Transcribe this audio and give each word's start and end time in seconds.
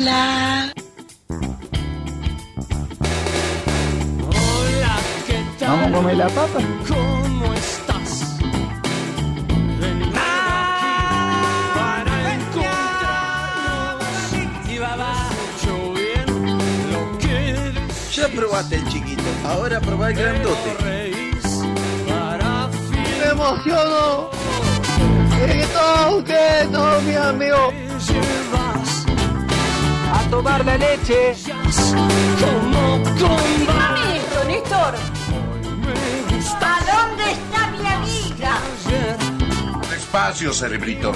Hola. 0.00 0.72
Hola, 4.28 4.94
¿qué 5.26 5.38
tal? 5.58 5.68
Vamos 5.70 5.88
a 5.88 5.92
comer 5.92 6.16
la 6.16 6.28
papa. 6.28 6.60
¿Cómo 6.86 7.52
estás? 7.54 8.38
Ven 9.80 10.12
para 11.74 12.34
encontrarnos. 12.34 14.06
Y 14.68 14.78
va, 14.78 14.94
bien 15.96 16.28
lo 16.92 17.00
que 17.18 17.72
Ya 18.14 18.28
probaste 18.28 18.76
el 18.76 18.86
chiquito, 18.88 19.24
ahora 19.48 19.80
probá 19.80 20.10
el 20.10 20.16
grandote. 20.16 20.74
reís 20.78 21.44
para 22.08 22.68
¡Me 23.20 23.30
emociono! 23.32 24.30
¡Miren 25.40 25.58
que 25.58 25.66
todos 25.66 26.14
ustedes, 26.18 26.70
todos 26.70 27.02
mis 27.02 27.16
amigos! 27.16 27.74
Llevas 30.42 30.58
¡A 30.58 30.58
tomar 30.58 30.64
la 30.64 30.78
leche! 30.78 31.34
como 32.40 33.02
combate. 33.02 34.00
Ministro, 34.06 34.44
Néstor, 34.46 34.94
Me 35.80 36.36
gusta 36.36 36.76
¿a 36.76 37.06
dónde 37.06 37.24
está 37.32 37.66
mi 37.70 37.86
amiga? 37.86 38.52
Despacio, 39.90 40.52
cerebrito. 40.52 41.12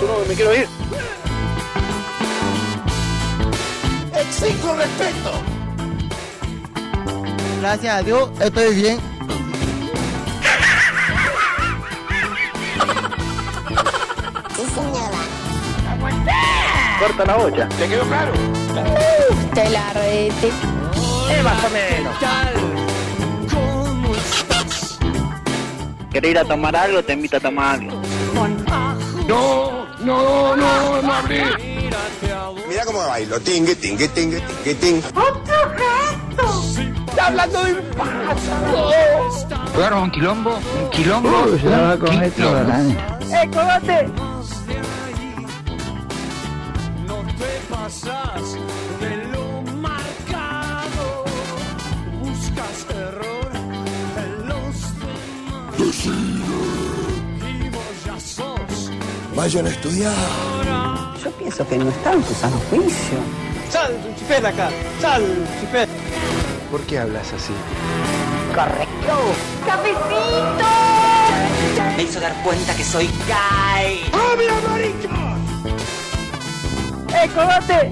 tu 0.00 0.06
nombre, 0.06 0.28
me 0.28 0.34
quiero 0.34 0.54
ir. 0.54 0.68
Exijo 4.16 4.74
respeto. 4.74 5.32
Gracias 7.60 7.94
a 7.94 8.02
Dios, 8.02 8.30
estoy 8.40 8.74
bien. 8.74 9.13
Corta 17.06 17.26
la 17.26 17.36
bocha. 17.36 17.68
¿Te 17.68 17.86
quedó 17.86 18.02
claro? 18.04 18.32
Te 19.52 19.68
la 19.68 19.92
rete. 19.92 20.50
más 21.42 21.64
o 21.64 21.70
menos. 21.70 22.16
¿Querés 26.10 26.30
ir 26.30 26.38
a 26.38 26.44
tomar 26.46 26.74
algo? 26.74 27.02
Te 27.02 27.12
invito 27.12 27.36
a 27.36 27.40
tomar 27.40 27.78
algo. 27.78 28.00
No, 29.28 29.86
no, 30.00 30.56
no, 30.56 31.02
no 31.02 31.12
hablé. 31.12 31.44
Mira 32.66 32.86
cómo 32.86 33.00
bailo. 33.00 33.38
Tingue, 33.38 33.74
tingue, 33.76 34.08
tingue, 34.08 34.40
tingue, 34.40 34.74
tingue. 34.74 35.02
¡Está 37.08 37.26
hablando 37.26 37.64
de 37.64 37.74
un 37.74 37.82
Claro, 39.74 40.02
un 40.02 40.10
quilombo, 40.10 40.56
un 40.56 40.90
quilombo. 40.90 41.28
Uy, 41.52 41.58
se 41.58 41.68
la 41.68 41.80
va 41.80 41.92
a 41.92 41.98
comer 41.98 42.32
Vayan 59.44 59.66
a 59.66 59.68
estudiar. 59.68 60.14
Yo 61.22 61.30
pienso 61.32 61.68
que 61.68 61.76
no 61.76 61.90
está 61.90 62.14
en 62.14 62.24
sano 62.24 62.56
juicio. 62.70 63.18
¡Sal, 63.68 63.92
un 64.08 64.16
chipet 64.16 64.42
acá! 64.42 64.70
¡Sal, 65.02 65.20
un 65.20 65.60
chipet! 65.60 65.86
¿Por 66.70 66.80
qué 66.86 67.00
hablas 67.00 67.30
así? 67.30 67.52
¡Correcto! 68.54 69.34
¡Cafecito! 69.66 70.64
Me 71.94 72.02
hizo 72.04 72.20
dar 72.20 72.32
cuenta 72.42 72.74
que 72.74 72.84
soy 72.84 73.04
gay. 73.28 74.10
¡Eh, 77.10 77.30
cogote! 77.34 77.90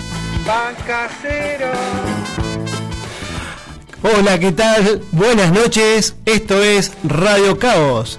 Hola, 4.03 4.39
¿qué 4.39 4.53
tal? 4.53 5.03
Buenas 5.13 5.53
noches. 5.53 6.17
Esto 6.25 6.63
es 6.63 6.93
Radio 7.05 7.59
Caos. 7.59 8.19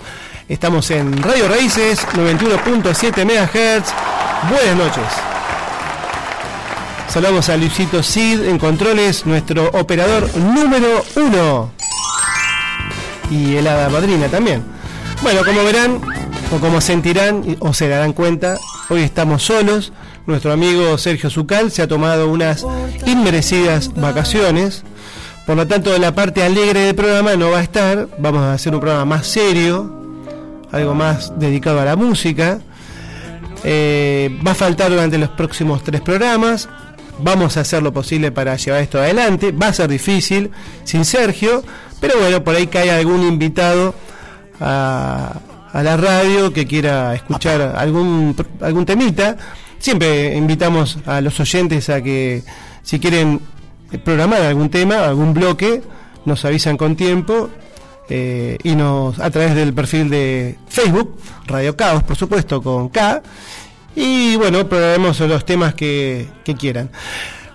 Estamos 0.54 0.92
en 0.92 1.24
Radio 1.24 1.48
Raíces 1.48 2.06
91.7 2.10 3.26
MHz. 3.26 3.92
Buenas 4.52 4.78
noches. 4.78 5.04
Saludamos 7.08 7.50
a 7.50 7.58
Luisito 7.58 8.04
Cid 8.04 8.44
en 8.44 8.60
controles, 8.60 9.26
nuestro 9.26 9.70
operador 9.70 10.30
número 10.38 11.04
uno. 11.16 11.72
Y 13.32 13.56
el 13.56 13.68
hada 13.68 13.90
madrina 13.90 14.28
también. 14.28 14.64
Bueno, 15.24 15.44
como 15.44 15.64
verán, 15.64 16.00
o 16.56 16.60
como 16.60 16.82
sentirán, 16.82 17.58
o 17.60 17.74
se 17.74 17.90
darán 17.90 18.14
cuenta, 18.14 18.60
hoy 18.90 19.02
estamos 19.02 19.42
solos. 19.42 19.92
Nuestro 20.28 20.52
amigo 20.52 21.00
Sergio 21.00 21.32
Zucal 21.32 21.72
se 21.72 21.82
ha 21.82 21.88
tomado 21.88 22.30
unas 22.30 22.64
inmerecidas 23.08 23.92
vacaciones. 23.96 24.84
Por 25.48 25.56
lo 25.58 25.66
tanto, 25.66 25.98
la 25.98 26.14
parte 26.14 26.44
alegre 26.44 26.82
del 26.82 26.96
programa 26.96 27.36
no 27.38 27.50
va 27.50 27.58
a 27.58 27.64
estar. 27.64 28.08
Vamos 28.20 28.44
a 28.44 28.54
hacer 28.54 28.76
un 28.76 28.82
programa 28.82 29.04
más 29.06 29.26
serio, 29.26 30.03
algo 30.74 30.94
más 30.96 31.40
dedicado 31.40 31.80
a 31.80 31.86
la 31.86 31.96
música. 31.96 32.60
Eh, 33.64 34.38
va 34.46 34.52
a 34.52 34.56
faltar 34.56 34.90
durante 34.90 35.18
los 35.18 35.30
próximos 35.30 35.84
tres 35.84 36.02
programas. 36.02 36.68
Vamos 37.20 37.56
a 37.56 37.62
hacer 37.62 37.82
lo 37.82 37.94
posible 37.94 38.32
para 38.32 38.58
llevar 38.58 38.82
esto 38.82 38.98
adelante. 39.00 39.52
Va 39.52 39.68
a 39.68 39.74
ser 39.74 39.88
difícil 39.88 40.52
sin 40.84 41.06
Sergio, 41.06 41.64
pero 42.02 42.20
bueno, 42.20 42.44
por 42.44 42.56
ahí 42.56 42.68
cae 42.68 42.92
algún 42.92 43.24
invitado 43.24 43.94
a, 44.60 45.40
a 45.72 45.84
la 45.84 45.96
radio 45.96 46.52
que 46.52 46.66
quiera 46.66 47.14
escuchar 47.14 47.62
algún, 47.78 48.36
algún 48.60 48.86
temita. 48.86 49.38
Siempre 49.78 50.36
invitamos 50.36 50.98
a 51.06 51.22
los 51.22 51.40
oyentes 51.40 51.90
a 51.90 52.02
que 52.02 52.44
si 52.82 53.00
quieren 53.00 53.40
programar 54.04 54.42
algún 54.42 54.70
tema, 54.70 55.06
algún 55.06 55.36
bloque, 55.36 55.84
nos 56.26 56.44
avisan 56.46 56.78
con 56.78 56.96
tiempo 56.96 57.50
eh, 58.16 58.60
y 58.62 58.76
nos 58.76 59.20
a 59.20 59.32
través 59.32 59.56
del 59.56 59.74
perfil 59.74 60.08
de 60.08 60.56
Facebook, 60.70 61.18
Radio 61.48 61.76
Caos, 61.76 62.04
por 62.04 62.16
supuesto, 62.16 62.62
con 62.62 62.90
K. 62.90 63.24
Y 63.96 64.36
bueno, 64.36 64.70
programemos 64.70 65.20
los 65.22 65.44
temas 65.46 65.74
que, 65.74 66.28
quieran. 66.60 66.92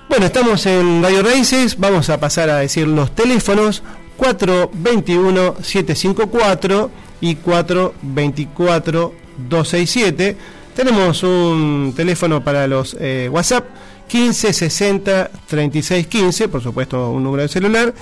Bueno, 0.09 0.27
estamos 0.27 0.67
en 0.67 1.01
Radio 1.01 1.23
Raíces, 1.23 1.79
vamos 1.79 2.11
a 2.11 2.19
pasar 2.19 2.51
a 2.51 2.57
decir 2.57 2.89
los 2.89 3.15
teléfonos 3.15 3.85
421-754 4.19 6.91
y 7.21 7.37
424-267. 7.37 10.35
Tenemos 10.75 11.23
un 11.23 11.95
teléfono 11.97 12.43
para 12.43 12.67
los 12.67 12.97
eh, 12.99 13.29
WhatsApp 13.31 13.65
1560 14.13 15.31
3615, 15.47 16.49
por 16.49 16.65
supuesto 16.65 17.13
un 17.13 17.23
número 17.23 17.45
de 17.45 17.49
celular. 17.49 17.95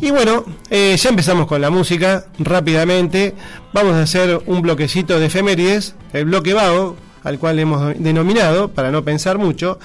Y 0.00 0.10
bueno, 0.10 0.44
eh, 0.70 0.96
ya 0.98 1.08
empezamos 1.08 1.46
con 1.46 1.60
la 1.60 1.70
música 1.70 2.26
rápidamente. 2.38 3.34
Vamos 3.72 3.94
a 3.94 4.02
hacer 4.02 4.42
un 4.46 4.60
bloquecito 4.60 5.18
de 5.18 5.26
efemérides, 5.26 5.94
el 6.12 6.26
bloque 6.26 6.52
vago, 6.52 6.96
al 7.22 7.38
cual 7.38 7.58
hemos 7.58 7.94
denominado, 7.98 8.68
para 8.68 8.90
no 8.90 9.02
pensar 9.04 9.38
mucho. 9.38 9.78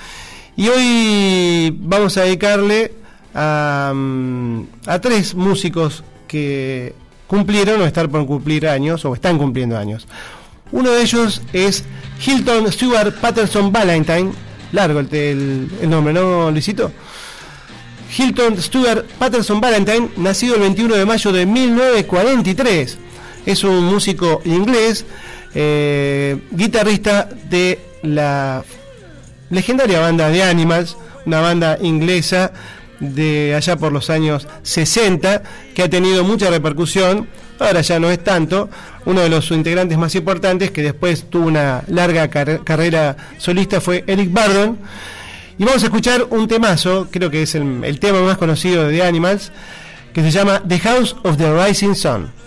Y 0.57 0.67
hoy 0.67 1.75
vamos 1.79 2.17
a 2.17 2.23
dedicarle 2.23 2.93
a, 3.33 3.93
mm, 3.95 4.61
a 4.87 4.99
tres 4.99 5.35
músicos 5.35 6.03
que 6.27 6.93
cumplieron 7.27 7.81
o 7.81 7.85
están 7.85 8.09
por 8.09 8.25
cumplir 8.25 8.67
años 8.67 9.05
o 9.05 9.13
están 9.13 9.37
cumpliendo 9.37 9.77
años. 9.77 10.07
Uno 10.71 10.91
de 10.91 11.01
ellos 11.01 11.41
es 11.53 11.85
Hilton 12.25 12.71
Stewart 12.71 13.13
Patterson 13.21 13.71
Valentine. 13.71 14.31
Largo 14.71 14.99
el, 14.99 15.07
el- 15.15 15.69
el 15.81 15.89
nombre, 15.89 16.13
¿no, 16.13 16.51
Luisito? 16.51 16.91
Hilton 18.17 18.61
Stewart 18.61 19.05
Patterson 19.17 19.61
Valentine, 19.61 20.09
nacido 20.17 20.55
el 20.55 20.61
21 20.61 20.95
de 20.95 21.05
mayo 21.05 21.31
de 21.31 21.45
1943. 21.45 22.97
Es 23.45 23.63
un 23.63 23.85
músico 23.85 24.41
inglés, 24.45 25.05
eh, 25.55 26.37
guitarrista 26.51 27.29
de 27.49 27.79
la 28.03 28.63
legendaria 29.49 29.99
banda 29.99 30.29
de 30.29 30.43
Animals, 30.43 30.97
una 31.25 31.41
banda 31.41 31.77
inglesa 31.81 32.51
de 32.99 33.55
allá 33.55 33.77
por 33.77 33.91
los 33.93 34.09
años 34.09 34.47
60, 34.63 35.43
que 35.73 35.83
ha 35.83 35.89
tenido 35.89 36.23
mucha 36.23 36.49
repercusión, 36.49 37.27
ahora 37.59 37.81
ya 37.81 37.99
no 37.99 38.09
es 38.11 38.21
tanto, 38.23 38.69
uno 39.05 39.21
de 39.21 39.29
los 39.29 39.49
integrantes 39.51 39.97
más 39.97 40.13
importantes 40.15 40.71
que 40.71 40.81
después 40.83 41.25
tuvo 41.29 41.47
una 41.47 41.83
larga 41.87 42.29
car- 42.29 42.63
carrera 42.63 43.15
solista 43.37 43.79
fue 43.79 44.03
Eric 44.05 44.31
Bardon, 44.33 44.77
y 45.59 45.65
vamos 45.65 45.83
a 45.83 45.87
escuchar 45.87 46.25
un 46.29 46.47
temazo, 46.47 47.09
creo 47.11 47.29
que 47.29 47.41
es 47.41 47.53
el, 47.53 47.83
el 47.83 47.99
tema 47.99 48.21
más 48.21 48.37
conocido 48.37 48.87
de 48.87 48.97
The 48.97 49.03
Animals, 49.03 49.51
que 50.13 50.21
se 50.21 50.31
llama 50.31 50.63
The 50.65 50.79
House 50.79 51.17
of 51.23 51.37
the 51.37 51.53
Rising 51.53 51.95
Sun. 51.95 52.38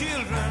Children 0.00 0.49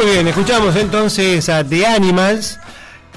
Muy 0.00 0.12
bien, 0.12 0.28
escuchamos 0.28 0.76
entonces 0.76 1.50
a 1.50 1.62
The 1.62 1.84
Animals, 1.84 2.58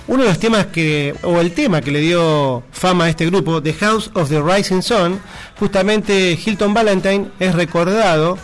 uno 0.05 0.23
de 0.23 0.27
los 0.27 0.37
temas 0.37 0.65
que, 0.65 1.15
o 1.23 1.39
el 1.39 1.53
tema 1.53 1.79
que 1.79 1.91
le 1.91 2.01
dio 2.01 2.61
fama 2.73 3.05
a 3.05 3.09
este 3.09 3.25
grupo, 3.25 3.63
The 3.63 3.73
House 3.75 4.11
of 4.15 4.27
the 4.27 4.41
Rising 4.41 4.81
Sun, 4.81 5.21
justamente 5.57 6.37
Hilton 6.45 6.73
Valentine 6.73 7.27
es 7.39 7.55
recordado 7.55 8.37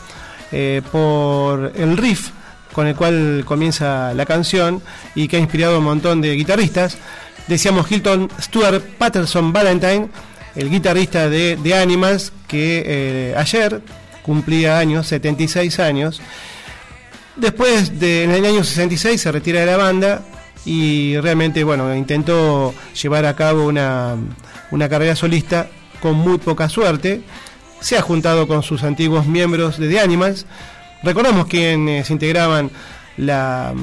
eh, 0.54 0.82
por 0.90 1.74
el 1.76 1.98
riff 1.98 2.30
con 2.72 2.88
el 2.88 2.96
cual 2.96 3.44
comienza 3.46 4.14
la 4.14 4.26
canción 4.26 4.82
y 5.16 5.28
que 5.28 5.36
ha 5.36 5.40
inspirado 5.42 5.76
a 5.76 5.80
un 5.80 5.84
montón 5.84 6.22
de 6.22 6.34
guitarristas. 6.36 6.98
Decíamos 7.48 7.92
Hilton 7.92 8.30
Stuart 8.40 8.82
Patterson 8.98 9.52
Valentine, 9.52 10.08
el 10.56 10.70
guitarrista 10.70 11.28
de 11.30 11.60
The 11.62 11.76
Animals, 11.76 12.32
que 12.48 12.84
eh, 12.86 13.34
ayer 13.36 13.82
cumplía 14.24 14.80
años, 14.80 15.08
76 15.08 15.78
años. 15.82 16.22
Después 17.40 18.00
de, 18.00 18.26
en 18.26 18.32
el 18.32 18.46
año 18.46 18.64
66 18.64 19.22
se 19.22 19.32
retira 19.32 19.62
de 19.62 19.66
la 19.66 19.78
banda 19.78 20.22
y 20.66 21.18
realmente, 21.20 21.64
bueno, 21.64 21.96
intentó 21.96 22.74
llevar 23.02 23.26
a 23.26 23.36
cabo 23.36 23.66
una, 23.66 24.18
una 24.72 24.90
carrera 24.90 25.16
solista 25.16 25.70
con 26.02 26.16
muy 26.16 26.38
poca 26.38 26.68
suerte. 26.68 27.22
Se 27.80 27.98
ha 27.98 28.02
juntado 28.02 28.46
con 28.46 28.62
sus 28.62 28.84
antiguos 28.84 29.26
miembros 29.26 29.78
de 29.78 29.88
The 29.88 30.02
Animals. 30.02 30.46
Recordamos 31.02 31.48
quienes 31.48 32.10
integraban 32.10 32.72
la, 33.16 33.74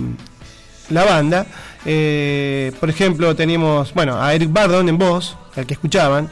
la 0.91 1.05
banda. 1.05 1.47
Eh, 1.87 2.73
por 2.79 2.91
ejemplo, 2.91 3.35
tenemos 3.35 3.95
bueno, 3.95 4.21
a 4.21 4.35
Eric 4.35 4.53
Bardon 4.53 4.87
en 4.89 4.99
voz, 4.99 5.37
al 5.57 5.65
que 5.65 5.75
escuchaban, 5.75 6.31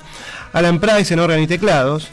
Alan 0.53 0.79
Price 0.79 1.15
en 1.15 1.21
órgano 1.21 1.43
y 1.43 1.47
teclados, 1.47 2.09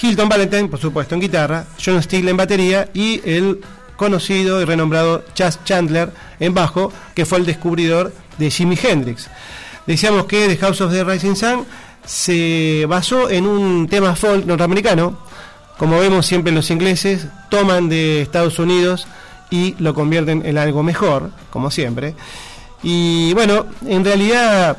Hilton 0.00 0.28
Valentine, 0.28 0.68
por 0.68 0.80
supuesto, 0.80 1.14
en 1.14 1.20
guitarra, 1.20 1.66
John 1.84 2.02
Steele 2.02 2.30
en 2.30 2.36
batería 2.36 2.88
y 2.94 3.20
el 3.24 3.60
conocido 3.96 4.60
y 4.60 4.64
renombrado 4.64 5.24
Chas 5.34 5.62
Chandler 5.64 6.10
en 6.40 6.54
bajo, 6.54 6.92
que 7.14 7.26
fue 7.26 7.38
el 7.38 7.46
descubridor 7.46 8.12
de 8.38 8.50
Jimi 8.50 8.78
Hendrix. 8.80 9.28
Decíamos 9.86 10.26
que 10.26 10.48
The 10.48 10.56
House 10.56 10.80
of 10.80 10.92
the 10.92 11.04
Rising 11.04 11.34
Sun 11.34 11.66
se 12.04 12.86
basó 12.88 13.30
en 13.30 13.46
un 13.46 13.88
tema 13.88 14.16
folk 14.16 14.46
norteamericano. 14.46 15.18
Como 15.78 15.98
vemos 15.98 16.26
siempre 16.26 16.52
los 16.52 16.70
ingleses 16.70 17.26
toman 17.50 17.88
de 17.88 18.22
Estados 18.22 18.58
Unidos 18.58 19.06
y 19.50 19.74
lo 19.78 19.94
convierten 19.94 20.44
en 20.44 20.58
algo 20.58 20.82
mejor, 20.82 21.30
como 21.50 21.70
siempre. 21.70 22.14
Y 22.82 23.32
bueno, 23.34 23.66
en 23.86 24.04
realidad 24.04 24.76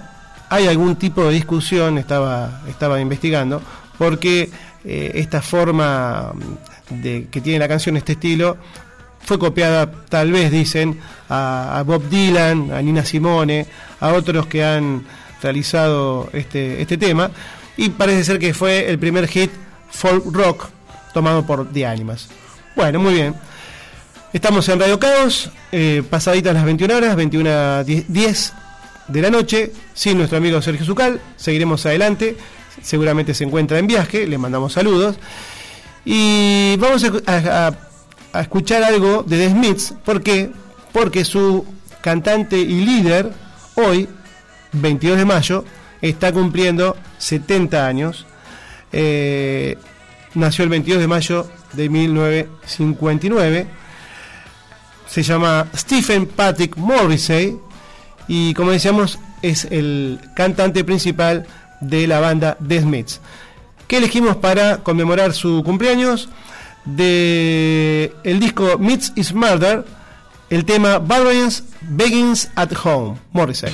hay 0.50 0.68
algún 0.68 0.96
tipo 0.96 1.24
de 1.24 1.34
discusión, 1.34 1.98
estaba, 1.98 2.62
estaba 2.68 3.00
investigando, 3.02 3.62
porque 3.98 4.50
eh, 4.84 5.12
esta 5.16 5.42
forma 5.42 6.32
de, 6.90 7.28
que 7.32 7.42
tiene 7.42 7.60
la 7.60 7.68
canción, 7.68 7.98
este 7.98 8.14
estilo, 8.14 8.58
fue 9.26 9.40
copiada, 9.40 9.92
tal 10.10 10.32
vez 10.32 10.52
dicen, 10.52 11.00
a, 11.30 11.80
a, 11.80 11.84
Bob 11.84 12.08
Dylan, 12.10 12.72
a 12.72 12.82
Nina 12.82 13.04
Simone, 13.04 13.66
a 14.00 14.14
otros 14.14 14.46
que 14.46 14.64
han 14.64 15.06
realizado 15.42 16.30
este, 16.34 16.82
este 16.82 16.98
tema, 16.98 17.32
y 17.76 17.90
parece 17.90 18.24
ser 18.24 18.40
que 18.40 18.54
fue 18.54 18.90
el 18.90 19.00
primer 19.00 19.28
hit 19.28 19.52
folk 19.90 20.26
rock 20.32 20.70
tomado 21.14 21.46
por 21.46 21.72
The 21.72 21.86
Animals. 21.86 22.30
Bueno, 22.76 23.00
muy 23.00 23.14
bien. 23.14 23.36
Estamos 24.32 24.68
en 24.70 24.80
Radio 24.80 25.00
Caos, 25.00 25.50
eh, 25.72 26.04
pasaditas 26.10 26.54
las 26.54 26.66
21 26.66 26.94
horas, 26.96 27.16
21 27.16 27.84
10 27.86 28.54
de 29.08 29.22
la 29.22 29.30
noche, 29.30 29.72
sin 29.94 30.18
nuestro 30.18 30.38
amigo 30.38 30.62
Sergio 30.62 30.86
Zucal. 30.86 31.22
Seguiremos 31.38 31.86
adelante, 31.86 32.36
seguramente 32.82 33.34
se 33.34 33.46
encuentra 33.46 33.80
en 33.80 33.88
viaje, 33.88 34.28
le 34.28 34.38
mandamos 34.38 34.74
saludos. 34.74 35.18
Y 36.04 36.76
vamos 36.78 37.04
a, 37.04 37.32
a, 37.32 37.68
a 37.68 37.85
escuchar 38.42 38.84
algo 38.84 39.24
de 39.24 39.38
The 39.38 39.50
Smiths, 39.52 39.94
¿por 40.04 40.22
qué? 40.22 40.52
Porque 40.92 41.26
su 41.26 41.66
cantante 42.02 42.58
y 42.58 42.86
líder, 42.86 43.32
hoy, 43.76 44.08
22 44.74 45.18
de 45.18 45.26
mayo, 45.26 45.66
está 46.02 46.32
cumpliendo 46.32 46.96
70 47.18 47.88
años. 47.88 48.26
Eh, 48.92 49.78
nació 50.34 50.64
el 50.64 50.70
22 50.70 51.02
de 51.02 51.08
mayo 51.08 51.48
de 51.74 51.90
1959 51.90 53.68
se 55.08 55.24
llama 55.24 55.68
Stephen 55.76 56.26
Patrick 56.26 56.76
Morrissey 56.78 57.58
y 58.28 58.54
como 58.54 58.72
decíamos 58.72 59.20
es 59.42 59.66
el 59.66 60.20
cantante 60.36 60.84
principal 60.84 61.46
de 61.80 62.08
la 62.08 62.20
banda 62.20 62.58
The 62.68 62.82
Smiths. 62.82 63.22
¿Qué 63.88 63.98
elegimos 63.98 64.36
para 64.38 64.78
conmemorar 64.78 65.34
su 65.34 65.64
cumpleaños? 65.64 66.30
De 66.86 68.14
el 68.24 68.40
disco 68.40 68.78
Myths 68.78 69.12
is 69.16 69.34
Murder, 69.34 69.86
el 70.50 70.66
tema 70.66 71.00
Barbarians 71.00 71.64
Begins 71.82 72.50
at 72.56 72.72
Home, 72.84 73.18
Morrissey. 73.34 73.74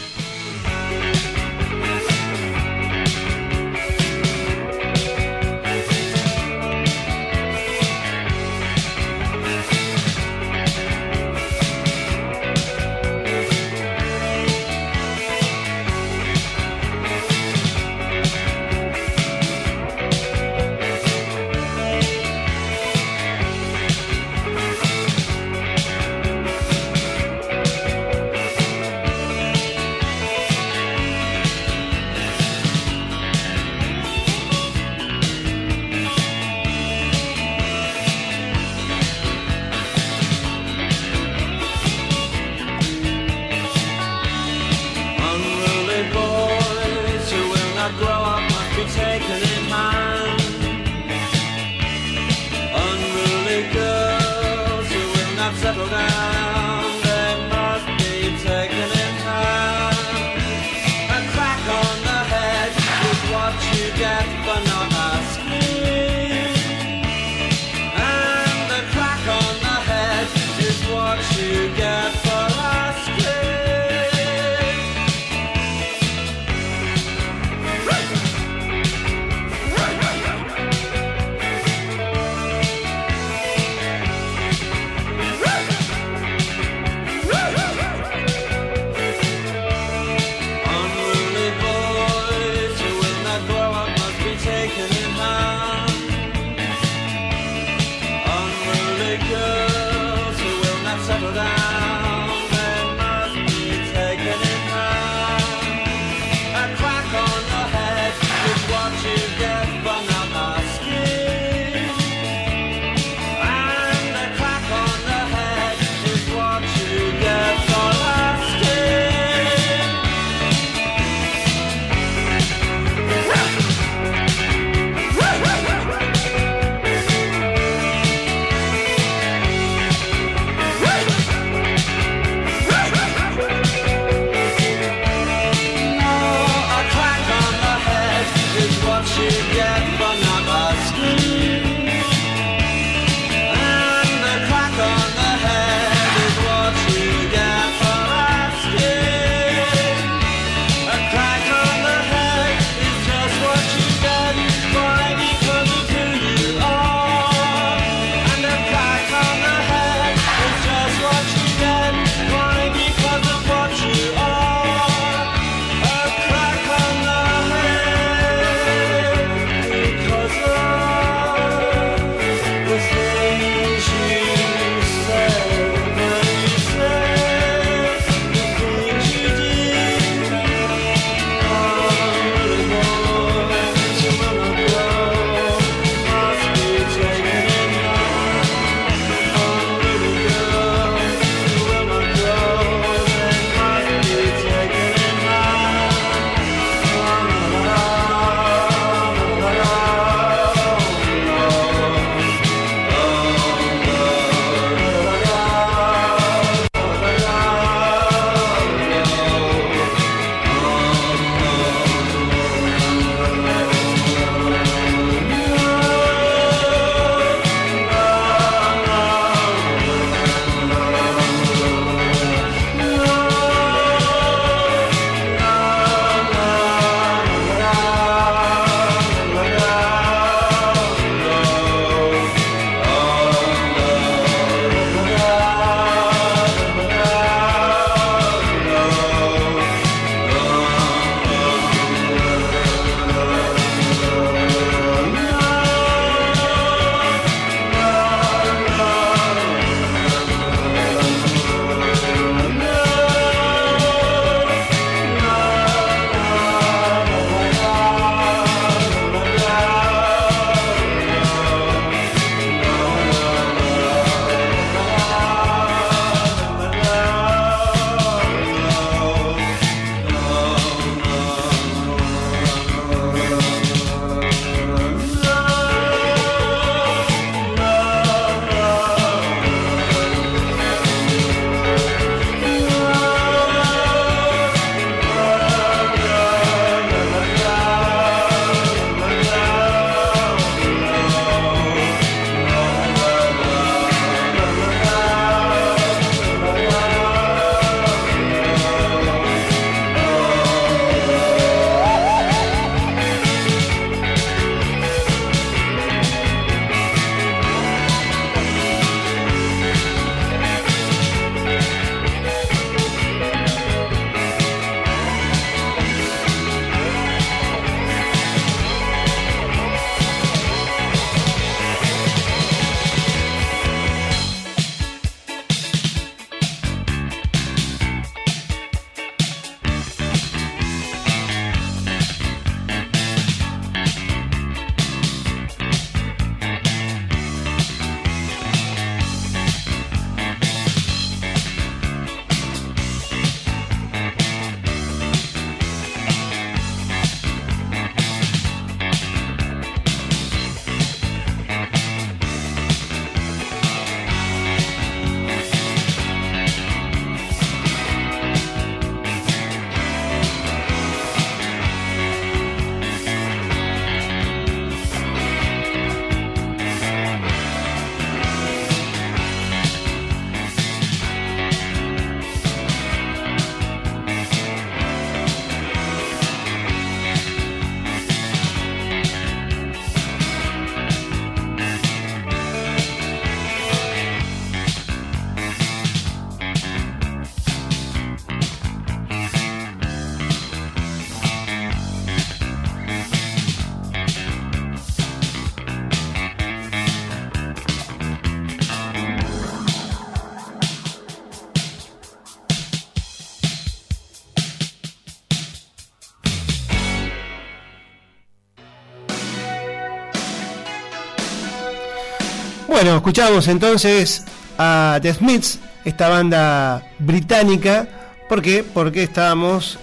Bueno, 412.84 412.98
escuchamos 412.98 413.48
entonces 413.48 414.24
a 414.58 414.98
The 415.04 415.14
Smiths, 415.14 415.60
esta 415.86 416.10
banda 416.10 416.84
británica. 416.98 417.88
¿Por 418.28 418.42
qué? 418.42 418.64
Porque 418.64 419.04
estábamos 419.04 419.78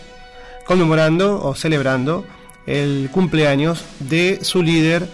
conmemorando 0.67 1.41
o 1.41 1.55
celebrando 1.55 2.27
el 2.67 3.09
cumpleaños 3.13 3.85
de 4.01 4.41
su 4.43 4.65
líder 4.65 5.09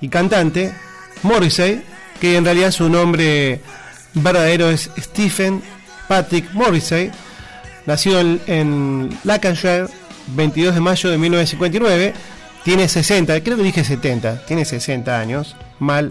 y 0.00 0.08
cantante, 0.08 0.72
Morrissey, 1.22 1.82
que 2.18 2.38
en 2.38 2.46
realidad 2.46 2.70
su 2.70 2.88
nombre 2.88 3.60
verdadero 4.14 4.70
es 4.70 4.90
Stephen 4.96 5.62
Patrick 6.08 6.50
Morrissey, 6.54 7.10
nació 7.84 8.20
en, 8.20 8.40
en 8.46 9.18
Lancashire 9.24 9.88
22 10.28 10.76
de 10.76 10.80
mayo 10.80 11.10
de 11.10 11.18
1959, 11.18 12.14
tiene 12.64 12.88
60, 12.88 13.38
creo 13.42 13.58
que 13.58 13.64
dije 13.64 13.84
70, 13.84 14.46
tiene 14.46 14.64
60 14.64 15.20
años, 15.20 15.56
mal, 15.78 16.08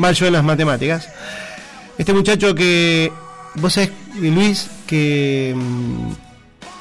mal 0.00 0.14
yo 0.14 0.26
en 0.26 0.32
las 0.32 0.42
matemáticas. 0.42 1.08
Este 1.98 2.12
muchacho 2.14 2.54
que, 2.54 3.12
vos 3.56 3.74
sabés, 3.74 3.92
Luis, 4.18 4.68
que 4.86 5.54
mm, 5.54 6.12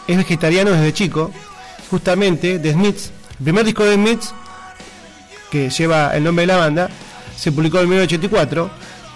es 0.08 0.18
vegetariano 0.18 0.72
desde 0.72 0.94
chico, 0.94 1.32
justamente 1.92 2.58
de 2.58 2.72
Smiths, 2.72 3.12
el 3.40 3.44
primer 3.44 3.66
disco 3.66 3.84
de 3.84 3.96
Smiths, 3.96 4.34
que 5.52 5.70
lleva 5.70 6.16
el 6.16 6.24
nombre 6.24 6.44
de 6.44 6.48
la 6.48 6.58
banda, 6.58 6.90
se 7.36 7.52
publicó 7.52 7.80
en 7.80 7.90
1984, 7.90 8.70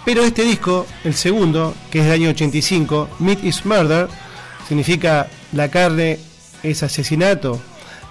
pero 0.06 0.24
este 0.24 0.44
disco, 0.44 0.86
el 1.06 1.13
segundo, 1.13 1.74
que 1.89 2.00
es 2.00 2.06
del 2.06 2.13
año 2.13 2.30
85, 2.30 3.10
Meat 3.20 3.44
is 3.46 3.66
Murder, 3.66 4.10
significa 4.68 5.28
la 5.54 5.70
carne 5.70 6.20
es 6.62 6.84
asesinato, 6.84 7.62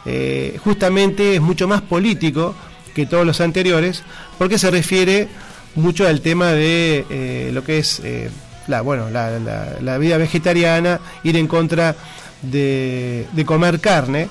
eh, 0.07 0.59
justamente 0.64 1.35
es 1.35 1.40
mucho 1.42 1.68
más 1.68 1.83
político 1.83 2.55
que 2.94 3.05
todos 3.05 3.26
los 3.26 3.40
anteriores, 3.40 4.02
porque 4.38 4.59
se 4.59 4.70
refiere 4.70 5.28
mucho 5.74 6.06
al 6.06 6.20
tema 6.20 6.52
de 6.52 7.04
eh, 7.11 7.50
lo 7.52 7.64
que 7.64 7.78
es 7.78 8.00
eh, 8.04 8.30
la, 8.66 8.80
bueno, 8.82 9.11
la, 9.11 9.38
la- 9.80 9.98
vida 9.98 10.16
vegetariana, 10.18 11.00
ir 11.24 11.37
en 11.37 11.46
contra 11.46 11.94
de, 12.42 13.26
de 13.32 13.44
comer 13.44 13.80
carne. 13.80 14.28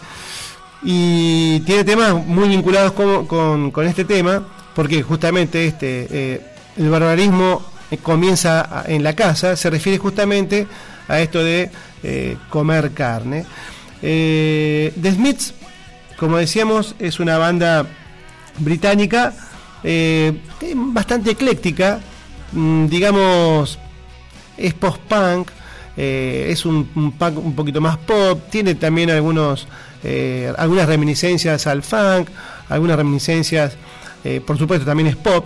Y 0.84 1.60
tiene 1.62 1.84
temas 1.84 2.14
muy 2.14 2.50
vinculados 2.50 2.94
con, 2.94 3.28
con- 3.28 3.72
con 3.72 3.88
este 3.88 4.06
tema, 4.06 4.44
porque 4.76 5.02
justamente 5.04 5.68
este 5.68 6.08
eh, 6.10 6.42
el 6.78 6.90
barbarismo 6.90 7.62
comienza 8.02 8.84
en 8.88 9.04
la 9.04 9.14
casa, 9.14 9.56
se 9.56 9.70
refiere 9.70 9.98
justamente 9.98 10.66
a 11.10 11.20
esto 11.20 11.44
de 11.44 11.70
comer 12.50 12.92
carne. 12.94 13.46
The 14.00 15.12
Smiths, 15.14 15.54
como 16.18 16.38
decíamos, 16.38 16.96
es 17.00 17.20
una 17.20 17.38
banda 17.38 17.86
británica 18.60 19.34
eh, 19.84 20.34
bastante 20.76 21.32
ecléctica, 21.32 22.00
mm, 22.52 22.88
digamos, 22.88 23.80
es 24.58 24.74
post-punk, 24.74 25.50
eh, 25.98 26.48
es 26.50 26.66
un, 26.66 26.90
un 26.96 27.12
punk 27.14 27.38
un 27.38 27.56
poquito 27.56 27.82
más 27.82 27.98
pop, 27.98 28.40
tiene 28.50 28.76
también 28.76 29.10
algunos, 29.10 29.68
eh, 30.04 30.52
algunas 30.58 30.88
reminiscencias 30.88 31.68
al 31.68 31.84
funk, 31.84 32.30
algunas 32.70 32.98
reminiscencias, 32.98 33.76
eh, 34.24 34.42
por 34.46 34.58
supuesto 34.58 34.86
también 34.86 35.08
es 35.08 35.16
pop, 35.16 35.46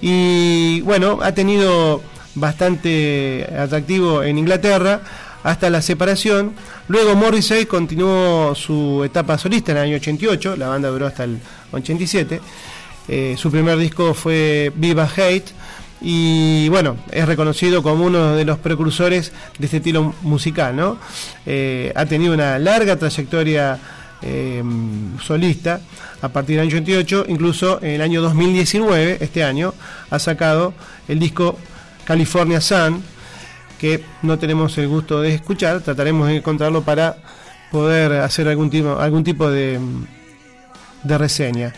y 0.00 0.80
bueno, 0.82 1.18
ha 1.22 1.32
tenido 1.32 2.02
bastante 2.34 3.48
atractivo 3.58 4.22
en 4.22 4.38
Inglaterra 4.38 5.00
hasta 5.42 5.70
la 5.70 5.82
separación. 5.82 6.52
Luego 6.86 7.14
Morrissey 7.16 7.66
continuó 7.66 8.54
su 8.54 9.02
etapa 9.04 9.36
solista 9.38 9.72
en 9.72 9.78
el 9.78 9.84
año 9.84 9.96
88, 9.96 10.56
la 10.56 10.68
banda 10.68 10.88
duró 10.88 11.06
hasta 11.06 11.24
el 11.24 11.40
87. 11.72 12.40
Eh, 13.08 13.36
su 13.38 13.50
primer 13.50 13.78
disco 13.78 14.12
fue 14.12 14.70
Viva 14.76 15.08
Hate 15.16 15.52
y 16.00 16.68
bueno, 16.68 16.96
es 17.10 17.26
reconocido 17.26 17.82
como 17.82 18.04
uno 18.04 18.36
de 18.36 18.44
los 18.44 18.58
precursores 18.58 19.32
de 19.58 19.64
este 19.64 19.78
estilo 19.78 20.14
musical, 20.22 20.76
¿no? 20.76 20.98
Eh, 21.46 21.92
ha 21.96 22.04
tenido 22.06 22.34
una 22.34 22.58
larga 22.58 22.96
trayectoria 22.96 23.78
eh, 24.20 24.62
solista 25.22 25.80
a 26.20 26.28
partir 26.28 26.56
del 26.56 26.66
año 26.68 26.76
88, 26.76 27.24
incluso 27.28 27.82
en 27.82 27.92
el 27.92 28.02
año 28.02 28.20
2019, 28.20 29.18
este 29.20 29.42
año, 29.42 29.72
ha 30.10 30.18
sacado 30.18 30.74
el 31.08 31.18
disco 31.18 31.58
California 32.04 32.60
Sun, 32.60 33.02
que 33.80 34.04
no 34.22 34.38
tenemos 34.38 34.76
el 34.78 34.88
gusto 34.88 35.20
de 35.22 35.34
escuchar, 35.34 35.80
trataremos 35.80 36.28
de 36.28 36.36
encontrarlo 36.36 36.82
para 36.82 37.16
poder 37.72 38.12
hacer 38.20 38.48
algún 38.48 38.70
tipo, 38.70 38.98
algún 38.98 39.24
tipo 39.24 39.50
de 39.50 39.78
reseña. 41.04 41.72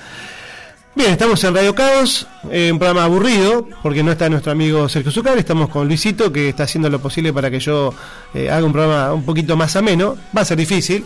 Bien, 0.92 1.12
estamos 1.12 1.42
en 1.44 1.54
Radio 1.54 1.72
Caos, 1.72 2.26
eh, 2.50 2.72
un 2.72 2.80
programa 2.80 3.04
aburrido, 3.04 3.68
porque 3.80 4.02
no 4.02 4.10
está 4.10 4.28
nuestro 4.28 4.50
amigo 4.50 4.88
Sergio 4.88 5.12
Zucar, 5.12 5.38
estamos 5.38 5.68
con 5.68 5.86
Luisito, 5.86 6.32
que 6.32 6.48
está 6.48 6.64
haciendo 6.64 6.90
lo 6.90 6.98
posible 6.98 7.32
para 7.32 7.48
que 7.48 7.60
yo 7.60 7.94
eh, 8.34 8.50
haga 8.50 8.66
un 8.66 8.72
programa 8.72 9.14
un 9.14 9.24
poquito 9.24 9.56
más 9.56 9.76
ameno, 9.76 10.18
va 10.36 10.42
a 10.42 10.44
ser 10.44 10.58
difícil. 10.58 11.04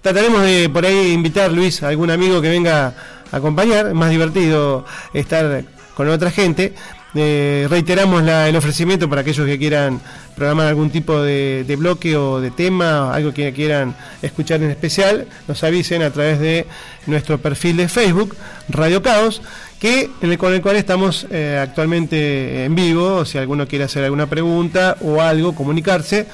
Trataremos 0.00 0.42
de 0.42 0.68
por 0.68 0.86
ahí 0.86 1.10
invitar, 1.10 1.50
Luis, 1.50 1.82
a 1.82 1.88
algún 1.88 2.12
amigo 2.12 2.40
que 2.40 2.48
venga 2.48 2.94
a 3.32 3.36
acompañar, 3.36 3.88
es 3.88 3.94
más 3.94 4.10
divertido 4.10 4.84
estar 5.12 5.64
con 5.96 6.08
otra 6.08 6.30
gente. 6.30 6.74
Eh, 7.18 7.66
reiteramos 7.70 8.22
la- 8.22 8.48
el 8.48 8.56
ofrecimiento 8.56 9.08
para 9.08 9.22
aquellos 9.22 9.46
que 9.46 9.58
quieran 9.58 10.00
programar 10.34 10.66
algún 10.66 10.90
tipo 10.90 11.20
de, 11.22 11.64
bloque 11.78 12.16
o 12.16 12.40
de 12.40 12.50
tema, 12.50 13.14
algo 13.14 13.32
que 13.32 13.52
quieran 13.52 13.94
escuchar 14.22 14.62
en 14.62 14.70
especial, 14.70 15.26
nos 15.48 15.62
avisen 15.64 16.02
a 16.02 16.10
través 16.10 16.38
de 16.40 16.66
nuestro 17.06 17.38
perfil 17.38 17.76
de 17.78 17.88
Facebook, 17.88 18.36
Radio 18.68 19.02
Caos, 19.02 19.40
que 19.80 20.10
en 20.20 20.30
el, 20.32 20.38
con 20.38 20.52
el 20.52 20.60
cual 20.60 20.76
estamos 20.76 21.26
eh, 21.30 21.58
actualmente 21.60 22.64
en 22.64 22.74
vivo, 22.74 23.24
si 23.24 23.38
alguno 23.38 23.66
quiere 23.66 23.84
hacer 23.84 24.04
alguna 24.04 24.26
pregunta 24.26 24.96
o 25.00 25.20
algo, 25.22 25.54
comunicarse. 25.54 26.26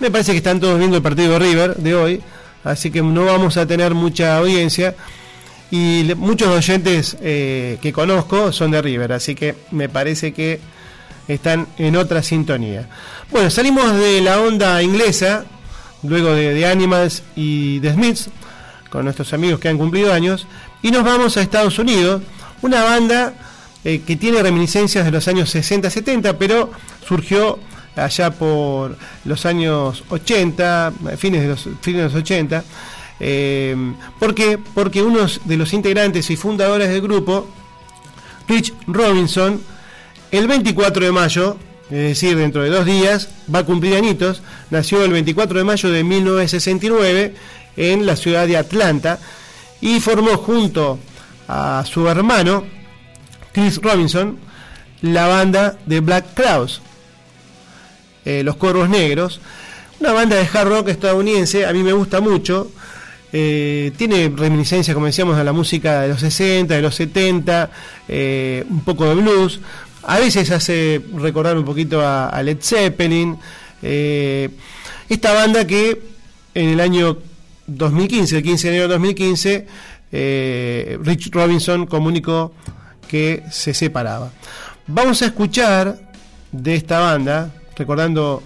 Me 0.00 0.10
parece 0.10 0.32
que 0.32 0.38
están 0.38 0.60
todos 0.60 0.78
viendo 0.78 0.96
el 0.96 1.02
partido 1.02 1.38
River 1.38 1.76
de 1.76 1.94
hoy, 1.94 2.20
así 2.64 2.90
que 2.90 3.02
no 3.02 3.24
vamos 3.26 3.56
a 3.56 3.66
tener 3.66 3.94
mucha 3.94 4.36
audiencia 4.38 4.94
y 5.72 6.12
muchos 6.16 6.48
oyentes 6.48 7.16
eh, 7.22 7.78
que 7.80 7.94
conozco 7.94 8.52
son 8.52 8.70
de 8.72 8.82
River, 8.82 9.14
así 9.14 9.34
que 9.34 9.56
me 9.70 9.88
parece 9.88 10.34
que 10.34 10.60
están 11.28 11.66
en 11.78 11.96
otra 11.96 12.22
sintonía. 12.22 12.90
Bueno, 13.30 13.48
salimos 13.48 13.90
de 13.94 14.20
la 14.20 14.38
onda 14.38 14.82
inglesa, 14.82 15.46
luego 16.02 16.34
de, 16.34 16.52
de 16.52 16.66
Animals 16.66 17.22
y 17.34 17.80
The 17.80 17.94
Smiths, 17.94 18.28
con 18.90 19.04
nuestros 19.04 19.32
amigos 19.32 19.60
que 19.60 19.70
han 19.70 19.78
cumplido 19.78 20.12
años, 20.12 20.46
y 20.82 20.90
nos 20.90 21.04
vamos 21.04 21.38
a 21.38 21.40
Estados 21.40 21.78
Unidos, 21.78 22.20
una 22.60 22.84
banda 22.84 23.32
eh, 23.82 24.02
que 24.06 24.16
tiene 24.16 24.42
reminiscencias 24.42 25.06
de 25.06 25.10
los 25.10 25.26
años 25.26 25.54
60-70, 25.54 26.36
pero 26.38 26.70
surgió 27.08 27.58
allá 27.96 28.30
por 28.30 28.98
los 29.24 29.46
años 29.46 30.04
80, 30.10 30.92
fines 31.16 31.40
de 31.40 31.48
los, 31.48 31.66
fines 31.80 32.02
de 32.02 32.04
los 32.04 32.14
80. 32.14 32.62
Eh, 33.24 33.76
¿Por 34.18 34.34
qué? 34.34 34.58
Porque 34.58 35.00
uno 35.00 35.20
de 35.44 35.56
los 35.56 35.72
integrantes 35.72 36.28
y 36.30 36.36
fundadores 36.36 36.88
del 36.88 37.00
grupo, 37.00 37.48
Rich 38.48 38.74
Robinson, 38.88 39.62
el 40.32 40.48
24 40.48 41.04
de 41.04 41.12
mayo, 41.12 41.56
es 41.84 41.98
decir, 41.98 42.36
dentro 42.36 42.62
de 42.62 42.70
dos 42.70 42.84
días, 42.84 43.28
va 43.54 43.60
a 43.60 43.64
cumplir 43.64 43.94
añitos. 43.94 44.42
Nació 44.70 45.04
el 45.04 45.12
24 45.12 45.56
de 45.56 45.64
mayo 45.64 45.90
de 45.90 46.02
1969 46.02 47.34
en 47.76 48.06
la 48.06 48.16
ciudad 48.16 48.48
de 48.48 48.56
Atlanta 48.56 49.20
y 49.80 50.00
formó 50.00 50.36
junto 50.36 50.98
a 51.46 51.84
su 51.86 52.08
hermano, 52.08 52.64
Chris 53.52 53.80
Robinson, 53.80 54.36
la 55.00 55.28
banda 55.28 55.78
de 55.86 56.00
Black 56.00 56.34
Crowes, 56.34 56.80
eh, 58.24 58.42
Los 58.42 58.56
Cuervos 58.56 58.88
Negros, 58.88 59.40
una 60.00 60.12
banda 60.12 60.34
de 60.34 60.48
hard 60.52 60.68
rock 60.68 60.88
estadounidense, 60.88 61.66
a 61.66 61.72
mí 61.72 61.84
me 61.84 61.92
gusta 61.92 62.20
mucho. 62.20 62.72
Eh, 63.32 63.92
tiene 63.96 64.32
reminiscencias, 64.34 64.94
como 64.94 65.06
decíamos, 65.06 65.38
a 65.38 65.44
la 65.44 65.52
música 65.52 66.02
de 66.02 66.08
los 66.08 66.20
60, 66.20 66.74
de 66.74 66.82
los 66.82 66.94
70, 66.94 67.70
eh, 68.08 68.64
un 68.68 68.80
poco 68.80 69.06
de 69.06 69.14
blues. 69.14 69.60
A 70.04 70.18
veces 70.18 70.50
hace 70.50 71.00
recordar 71.14 71.56
un 71.56 71.64
poquito 71.64 72.00
a, 72.04 72.42
Led 72.42 72.58
Zeppelin. 72.60 73.38
eh, 73.82 74.50
esta 75.08 75.34
banda 75.34 75.66
que 75.66 76.00
en 76.54 76.68
el 76.70 76.80
año 76.80 77.18
2015, 77.66 78.38
el 78.38 78.42
15 78.42 78.68
de 78.68 78.74
enero 78.74 78.88
de 78.88 78.94
2015, 78.94 79.66
eh, 80.12 80.98
Rich 81.02 81.30
Robinson 81.32 81.86
comunicó 81.86 82.52
que 83.08 83.42
se 83.50 83.74
separaba. 83.74 84.30
Vamos 84.86 85.22
a 85.22 85.26
escuchar 85.26 86.12
de 86.50 86.74
esta 86.74 87.00
banda, 87.00 87.50
recordando, 87.76 88.42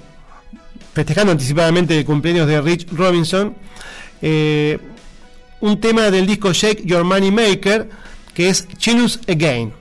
festejando 0.92 1.32
anticipadamente 1.32 1.98
el 1.98 2.04
cumpleaños 2.04 2.46
de 2.46 2.60
Rich 2.60 2.88
Robinson, 2.92 3.54
un 4.22 5.80
tema 5.80 6.10
del 6.10 6.26
disco 6.26 6.52
Shake 6.52 6.84
Your 6.84 7.04
Money 7.04 7.30
Maker, 7.30 7.88
que 8.34 8.48
es 8.48 8.66
Chillus 8.78 9.20
Again. 9.28 9.72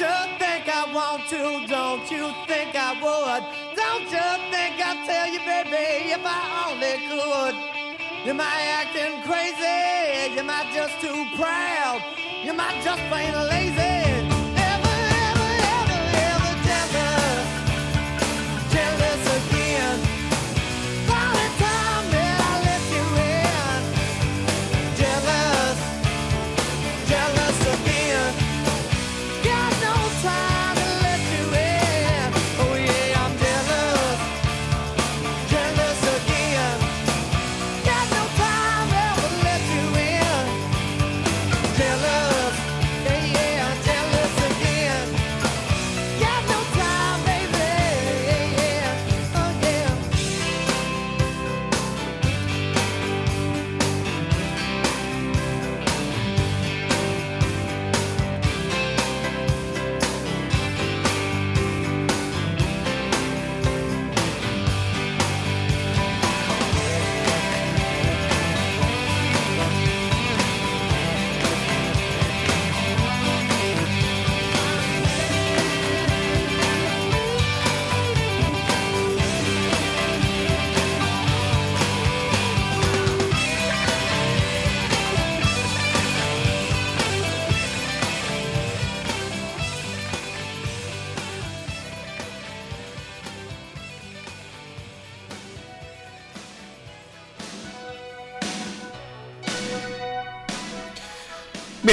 You 0.00 0.06
think 0.38 0.64
I 0.66 0.90
want 0.94 1.28
to? 1.28 1.66
Don't 1.66 2.10
you 2.10 2.32
think 2.48 2.74
I 2.74 2.96
would? 3.04 3.44
Don't 3.76 4.08
you 4.08 4.28
think 4.50 4.80
I'd 4.80 5.04
tell 5.04 5.28
you, 5.28 5.40
baby, 5.40 6.12
if 6.16 6.24
I 6.24 6.40
only 6.72 6.96
could? 7.04 8.26
You 8.26 8.32
might 8.32 8.64
acting 8.80 9.20
crazy, 9.28 10.34
you 10.34 10.42
might 10.42 10.72
just 10.72 10.98
too 11.02 11.26
proud, 11.36 12.00
you 12.42 12.54
might 12.54 12.82
just 12.82 13.02
plain 13.10 13.34
lazy. 13.48 13.99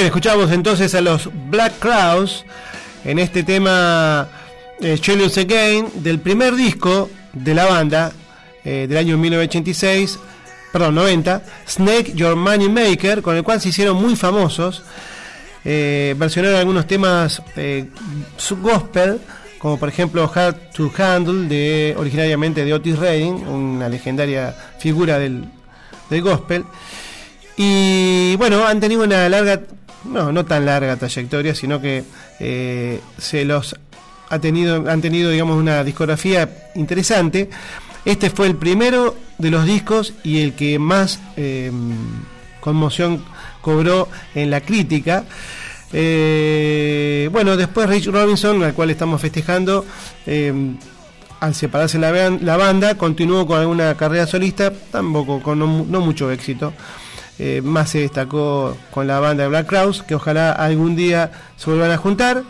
Escuchamos 0.08 0.50
entonces 0.52 0.94
a 0.94 1.02
los 1.02 1.28
Black 1.50 1.78
Crowes 1.78 2.44
en 3.04 3.18
este 3.18 3.42
tema 3.42 4.26
eh, 4.80 4.98
Jealous 5.00 5.36
Again 5.36 5.86
del 5.96 6.18
primer 6.18 6.54
disco 6.56 7.10
de 7.34 7.54
la 7.54 7.66
banda 7.66 8.12
eh, 8.64 8.86
del 8.88 8.96
año 8.96 9.18
1986, 9.18 10.18
perdón, 10.72 10.94
90, 10.94 11.42
Snake 11.66 12.12
Your 12.14 12.36
Money 12.36 12.70
Maker, 12.70 13.20
con 13.20 13.36
el 13.36 13.42
cual 13.42 13.60
se 13.60 13.68
hicieron 13.68 13.96
muy 13.96 14.16
famosos. 14.16 14.82
Eh, 15.64 16.14
versionaron 16.16 16.58
algunos 16.58 16.86
temas 16.86 17.42
eh, 17.56 17.90
gospel, 18.62 19.20
como 19.58 19.78
por 19.78 19.90
ejemplo 19.90 20.30
Hard 20.34 20.70
to 20.74 20.90
Handle, 20.96 21.48
de, 21.48 21.94
originariamente 21.98 22.64
de 22.64 22.72
Otis 22.72 22.98
Redding, 22.98 23.46
una 23.46 23.90
legendaria 23.90 24.54
figura 24.78 25.18
del, 25.18 25.44
del 26.08 26.22
gospel. 26.22 26.64
Y 27.58 28.36
bueno, 28.36 28.64
han 28.64 28.78
tenido 28.78 29.02
una 29.02 29.28
larga, 29.28 29.60
no, 30.08 30.32
no 30.32 30.44
tan 30.44 30.64
larga 30.64 30.96
trayectoria, 30.96 31.54
sino 31.54 31.80
que 31.80 32.04
eh, 32.40 33.00
se 33.18 33.44
los 33.44 33.76
ha 34.30 34.38
tenido, 34.38 34.88
han 34.90 35.00
tenido, 35.00 35.30
digamos, 35.30 35.56
una 35.56 35.84
discografía 35.84 36.68
interesante. 36.74 37.48
Este 38.04 38.30
fue 38.30 38.46
el 38.46 38.56
primero 38.56 39.16
de 39.38 39.50
los 39.50 39.64
discos 39.64 40.14
y 40.24 40.40
el 40.42 40.54
que 40.54 40.78
más 40.78 41.20
eh, 41.36 41.70
conmoción 42.60 43.24
cobró 43.60 44.08
en 44.34 44.50
la 44.50 44.60
crítica. 44.60 45.24
Eh, 45.92 47.28
bueno, 47.32 47.56
después 47.56 47.88
Rich 47.88 48.06
Robinson, 48.06 48.62
al 48.62 48.74
cual 48.74 48.90
estamos 48.90 49.20
festejando, 49.20 49.84
al 51.40 51.54
separarse 51.54 51.98
la, 51.98 52.12
ban- 52.12 52.40
la 52.42 52.56
banda, 52.56 52.96
continuó 52.96 53.46
con 53.46 53.58
alguna 53.60 53.96
carrera 53.96 54.26
solista, 54.26 54.72
tampoco 54.90 55.42
con 55.42 55.58
no 55.58 56.00
mucho 56.00 56.30
éxito. 56.30 56.72
Eh, 57.38 57.60
más 57.62 57.90
se 57.90 58.00
destacó 58.00 58.76
con 58.90 59.06
la 59.06 59.20
banda 59.20 59.44
de 59.44 59.48
Black 59.48 59.66
Crowes, 59.66 60.02
que 60.02 60.14
ojalá 60.16 60.52
algún 60.52 60.96
día 60.96 61.30
se 61.56 61.70
vuelvan 61.70 61.90
a 61.92 61.96
juntar. 61.96 62.42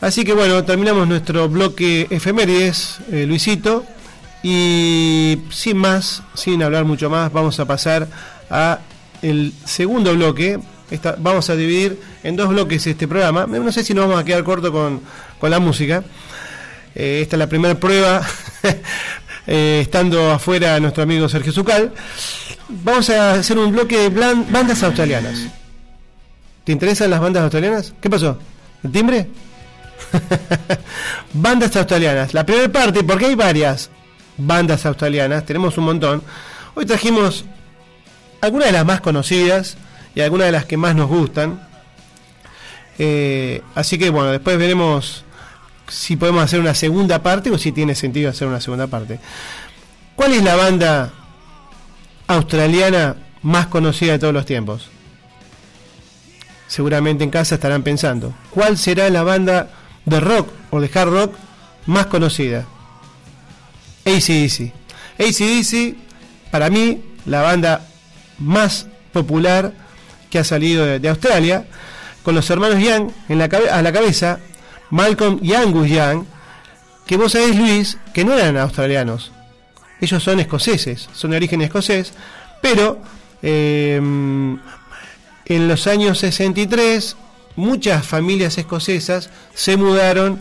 Así 0.00 0.24
que 0.24 0.32
bueno, 0.32 0.64
terminamos 0.64 1.06
nuestro 1.08 1.48
bloque 1.48 2.06
efemérides, 2.10 2.98
eh, 3.12 3.24
Luisito. 3.26 3.84
Y 4.42 5.38
sin 5.50 5.76
más, 5.76 6.22
sin 6.34 6.62
hablar 6.62 6.84
mucho 6.84 7.10
más, 7.10 7.32
vamos 7.32 7.58
a 7.58 7.64
pasar 7.66 8.06
a 8.50 8.78
el 9.22 9.52
segundo 9.64 10.14
bloque. 10.14 10.58
Esta- 10.90 11.16
vamos 11.18 11.50
a 11.50 11.56
dividir 11.56 12.00
en 12.22 12.36
dos 12.36 12.48
bloques 12.48 12.86
este 12.86 13.08
programa. 13.08 13.46
No 13.46 13.72
sé 13.72 13.82
si 13.84 13.94
nos 13.94 14.06
vamos 14.06 14.22
a 14.22 14.24
quedar 14.24 14.44
corto 14.44 14.70
con, 14.72 15.00
con 15.40 15.50
la 15.50 15.58
música. 15.58 16.02
Eh, 16.94 17.20
esta 17.22 17.36
es 17.36 17.38
la 17.38 17.46
primera 17.48 17.74
prueba, 17.74 18.22
eh, 19.48 19.80
estando 19.80 20.30
afuera 20.30 20.78
nuestro 20.78 21.02
amigo 21.02 21.26
Sergio 21.26 21.52
Zucal. 21.52 21.90
Vamos 22.68 23.08
a 23.08 23.32
hacer 23.32 23.58
un 23.58 23.72
bloque 23.72 23.96
de 23.96 24.08
bandas 24.10 24.82
australianas. 24.82 25.46
¿Te 26.64 26.72
interesan 26.72 27.10
las 27.10 27.20
bandas 27.20 27.44
australianas? 27.44 27.94
¿Qué 27.98 28.10
pasó? 28.10 28.38
¿El 28.84 28.92
timbre? 28.92 29.26
bandas 31.32 31.74
australianas. 31.76 32.34
La 32.34 32.44
primera 32.44 32.70
parte, 32.70 33.02
porque 33.02 33.24
hay 33.24 33.34
varias 33.34 33.88
bandas 34.36 34.84
australianas, 34.84 35.46
tenemos 35.46 35.78
un 35.78 35.84
montón. 35.84 36.22
Hoy 36.74 36.84
trajimos 36.84 37.46
algunas 38.42 38.66
de 38.66 38.72
las 38.72 38.84
más 38.84 39.00
conocidas 39.00 39.78
y 40.14 40.20
algunas 40.20 40.48
de 40.48 40.52
las 40.52 40.66
que 40.66 40.76
más 40.76 40.94
nos 40.94 41.08
gustan. 41.08 41.66
Eh, 42.98 43.62
así 43.74 43.96
que 43.98 44.10
bueno, 44.10 44.30
después 44.30 44.58
veremos 44.58 45.24
si 45.88 46.16
podemos 46.16 46.42
hacer 46.42 46.60
una 46.60 46.74
segunda 46.74 47.22
parte 47.22 47.50
o 47.50 47.58
si 47.58 47.72
tiene 47.72 47.94
sentido 47.94 48.30
hacer 48.30 48.48
una 48.48 48.60
segunda 48.60 48.86
parte. 48.86 49.18
¿Cuál 50.14 50.34
es 50.34 50.42
la 50.42 50.56
banda 50.56 51.12
australiana 52.26 53.16
más 53.42 53.66
conocida 53.68 54.12
de 54.12 54.18
todos 54.18 54.34
los 54.34 54.46
tiempos? 54.46 54.88
Seguramente 56.66 57.24
en 57.24 57.30
casa 57.30 57.54
estarán 57.54 57.82
pensando, 57.82 58.34
¿cuál 58.50 58.76
será 58.76 59.08
la 59.08 59.22
banda 59.22 59.70
de 60.04 60.20
rock 60.20 60.50
o 60.70 60.80
de 60.80 60.90
hard 60.92 61.08
rock 61.08 61.34
más 61.86 62.06
conocida? 62.06 62.66
ACDC. 64.04 64.72
ACDC, 65.18 65.96
para 66.50 66.68
mí, 66.68 67.02
la 67.24 67.42
banda 67.42 67.86
más 68.38 68.86
popular 69.12 69.72
que 70.30 70.38
ha 70.38 70.44
salido 70.44 70.84
de, 70.84 71.08
Australia, 71.08 71.66
con 72.22 72.34
los 72.34 72.48
hermanos 72.50 72.82
Young 72.82 73.10
en 73.28 73.38
la 73.38 73.44
a 73.72 73.82
la 73.82 73.92
cabeza, 73.92 74.40
Malcolm 74.90 75.38
y 75.42 75.54
Angus 75.54 75.88
Young, 75.88 76.24
que 77.06 77.16
vos 77.16 77.32
sabés, 77.32 77.56
Luis, 77.56 77.98
que 78.12 78.24
no 78.24 78.34
eran 78.34 78.56
australianos. 78.56 79.32
Ellos 80.00 80.22
son 80.22 80.40
escoceses, 80.40 81.08
son 81.12 81.32
de 81.32 81.36
origen 81.36 81.62
escocés, 81.62 82.12
pero 82.62 82.98
eh, 83.42 83.96
en 83.96 85.68
los 85.68 85.86
años 85.86 86.18
63 86.18 87.16
muchas 87.56 88.06
familias 88.06 88.56
escocesas 88.58 89.30
se 89.54 89.76
mudaron 89.76 90.40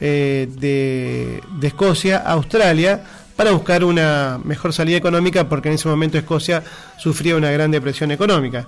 eh, 0.00 0.48
de, 0.58 1.40
de 1.58 1.66
Escocia 1.66 2.18
a 2.18 2.32
Australia 2.32 3.04
para 3.36 3.52
buscar 3.52 3.84
una 3.84 4.40
mejor 4.42 4.72
salida 4.72 4.96
económica 4.96 5.48
porque 5.48 5.68
en 5.68 5.74
ese 5.74 5.88
momento 5.88 6.18
Escocia 6.18 6.64
sufría 6.98 7.36
una 7.36 7.50
gran 7.50 7.70
depresión 7.70 8.10
económica. 8.10 8.66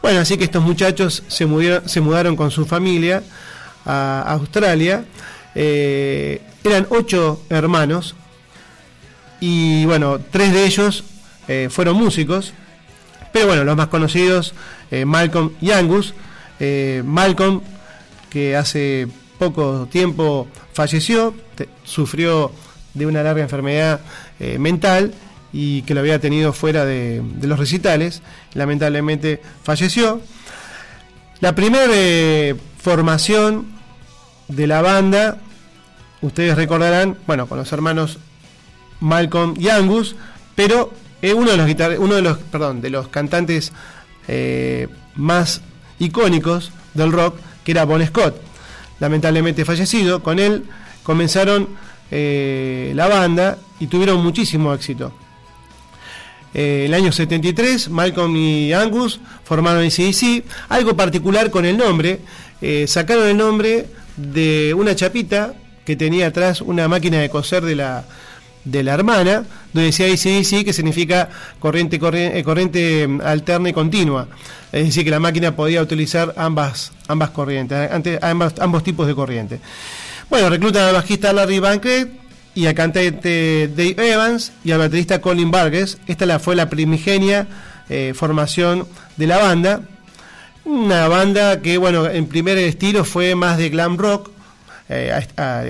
Bueno, 0.00 0.20
así 0.20 0.36
que 0.38 0.44
estos 0.44 0.62
muchachos 0.62 1.24
se, 1.26 1.46
se 1.86 2.00
mudaron 2.00 2.36
con 2.36 2.50
su 2.50 2.64
familia 2.64 3.22
a 3.86 4.22
Australia. 4.32 5.04
Eh, 5.54 6.42
eran 6.64 6.86
ocho 6.90 7.40
hermanos 7.48 8.14
y 9.40 9.86
bueno, 9.86 10.18
tres 10.30 10.52
de 10.52 10.66
ellos 10.66 11.04
eh, 11.48 11.68
fueron 11.70 11.96
músicos, 11.96 12.52
pero 13.32 13.46
bueno, 13.46 13.64
los 13.64 13.76
más 13.76 13.86
conocidos, 13.86 14.54
eh, 14.90 15.04
Malcolm 15.04 15.52
y 15.60 15.70
Angus. 15.70 16.14
Malcolm 17.04 17.60
que 18.30 18.56
hace 18.56 19.08
poco 19.38 19.86
tiempo 19.90 20.48
falleció, 20.72 21.34
sufrió 21.84 22.50
de 22.94 23.04
una 23.04 23.22
larga 23.22 23.42
enfermedad 23.42 24.00
mental 24.58 25.12
y 25.52 25.82
que 25.82 25.92
lo 25.92 26.00
había 26.00 26.18
tenido 26.18 26.54
fuera 26.54 26.86
de, 26.86 27.20
de 27.22 27.46
los 27.46 27.58
recitales. 27.58 28.22
Lamentablemente 28.54 29.42
falleció. 29.62 30.22
La 31.40 31.54
primera 31.54 32.56
formación 32.78 33.75
de 34.48 34.66
la 34.66 34.82
banda, 34.82 35.38
ustedes 36.22 36.56
recordarán, 36.56 37.16
bueno, 37.26 37.46
con 37.46 37.58
los 37.58 37.72
hermanos 37.72 38.18
Malcolm 39.00 39.54
y 39.58 39.68
Angus, 39.68 40.16
pero 40.54 40.92
eh, 41.22 41.34
uno 41.34 41.50
de 41.50 41.56
los 41.56 41.66
guitar- 41.66 41.98
uno 41.98 42.14
de 42.14 42.22
los, 42.22 42.38
perdón, 42.38 42.80
de 42.80 42.90
los 42.90 43.08
cantantes 43.08 43.72
eh, 44.28 44.88
más 45.14 45.60
icónicos 45.98 46.72
del 46.94 47.12
rock, 47.12 47.36
que 47.64 47.72
era 47.72 47.84
Bon 47.84 48.04
Scott, 48.06 48.40
lamentablemente 49.00 49.64
fallecido. 49.64 50.22
Con 50.22 50.38
él 50.38 50.64
comenzaron 51.02 51.68
eh, 52.10 52.92
la 52.94 53.08
banda 53.08 53.58
y 53.80 53.86
tuvieron 53.88 54.22
muchísimo 54.22 54.72
éxito. 54.72 55.12
Eh, 56.54 56.84
el 56.86 56.94
año 56.94 57.12
73, 57.12 57.90
Malcolm 57.90 58.34
y 58.36 58.72
Angus 58.72 59.20
formaron 59.44 59.84
ACDC. 59.84 60.44
Algo 60.70 60.96
particular 60.96 61.50
con 61.50 61.66
el 61.66 61.76
nombre, 61.76 62.20
sacaron 62.86 63.26
el 63.28 63.36
nombre 63.36 63.86
de 64.16 64.74
una 64.74 64.94
chapita 64.94 65.54
que 65.84 65.96
tenía 65.96 66.28
atrás 66.28 66.60
una 66.60 66.88
máquina 66.88 67.18
de 67.20 67.28
coser 67.28 67.62
de 67.64 67.76
la, 67.76 68.04
de 68.64 68.82
la 68.82 68.94
hermana, 68.94 69.44
donde 69.72 69.86
decía 69.92 70.06
ACDC, 70.06 70.64
que 70.64 70.72
significa 70.72 71.28
corriente, 71.60 71.98
corriente, 71.98 72.42
corriente 72.42 73.06
mm, 73.06 73.20
alterna 73.20 73.68
y 73.68 73.72
continua. 73.72 74.26
Es 74.72 74.84
decir, 74.86 75.04
que 75.04 75.10
la 75.10 75.20
máquina 75.20 75.54
podía 75.54 75.80
utilizar 75.80 76.34
ambas, 76.36 76.92
ambas 77.08 77.30
corrientes, 77.30 77.90
ante- 77.90 78.18
ambas- 78.20 78.54
ambos 78.60 78.82
tipos 78.82 79.06
de 79.06 79.14
corriente. 79.14 79.60
Bueno, 80.28 80.50
reclutan 80.50 80.82
al 80.88 80.94
bajista 80.94 81.32
Larry 81.32 81.60
Bankett 81.60 82.10
y 82.54 82.66
al 82.66 82.74
cantante 82.74 83.68
Dave 83.68 84.12
Evans 84.12 84.50
y 84.64 84.72
al 84.72 84.78
baterista 84.78 85.20
Colin 85.20 85.50
Burgess. 85.52 85.98
Esta 86.08 86.26
la, 86.26 86.40
fue 86.40 86.56
la 86.56 86.68
primigenia 86.68 87.46
eh, 87.88 88.12
formación 88.16 88.88
de 89.16 89.26
la 89.28 89.38
banda. 89.38 89.82
Una 90.66 91.06
banda 91.06 91.62
que, 91.62 91.78
bueno, 91.78 92.08
en 92.10 92.26
primer 92.26 92.58
estilo 92.58 93.04
fue 93.04 93.36
más 93.36 93.56
de 93.56 93.68
glam 93.68 93.96
rock, 93.96 94.30
eh, 94.88 95.12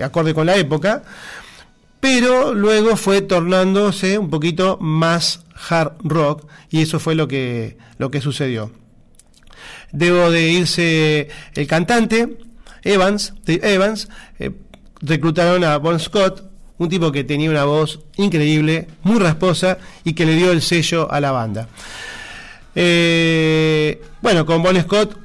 acorde 0.03 0.33
con 0.33 0.47
la 0.47 0.57
época, 0.57 1.03
pero 2.01 2.55
luego 2.55 2.97
fue 2.97 3.21
tornándose 3.21 4.17
un 4.17 4.31
poquito 4.31 4.79
más 4.81 5.45
hard 5.69 5.93
rock 6.03 6.49
y 6.71 6.81
eso 6.81 6.99
fue 6.99 7.15
lo 7.15 7.29
que, 7.29 7.77
lo 7.99 8.11
que 8.11 8.23
sucedió. 8.23 8.73
Debo 9.93 10.31
de 10.31 10.49
irse 10.49 11.29
el 11.55 11.67
cantante, 11.67 12.39
Evans, 12.83 13.35
Evans, 13.47 14.09
eh, 14.39 14.53
reclutaron 15.03 15.63
a 15.65 15.77
Bon 15.77 16.01
Scott, 16.01 16.43
un 16.79 16.89
tipo 16.89 17.13
que 17.13 17.23
tenía 17.23 17.51
una 17.51 17.65
voz 17.65 18.01
increíble, 18.17 18.89
muy 19.03 19.19
rasposa 19.19 19.77
y 20.05 20.15
que 20.15 20.25
le 20.25 20.37
dio 20.37 20.53
el 20.53 20.63
sello 20.63 21.13
a 21.13 21.21
la 21.21 21.33
banda. 21.33 21.69
Eh, 22.79 24.03
bueno, 24.21 24.45
con 24.45 24.63
Bon 24.63 24.79
Scott 24.79 25.17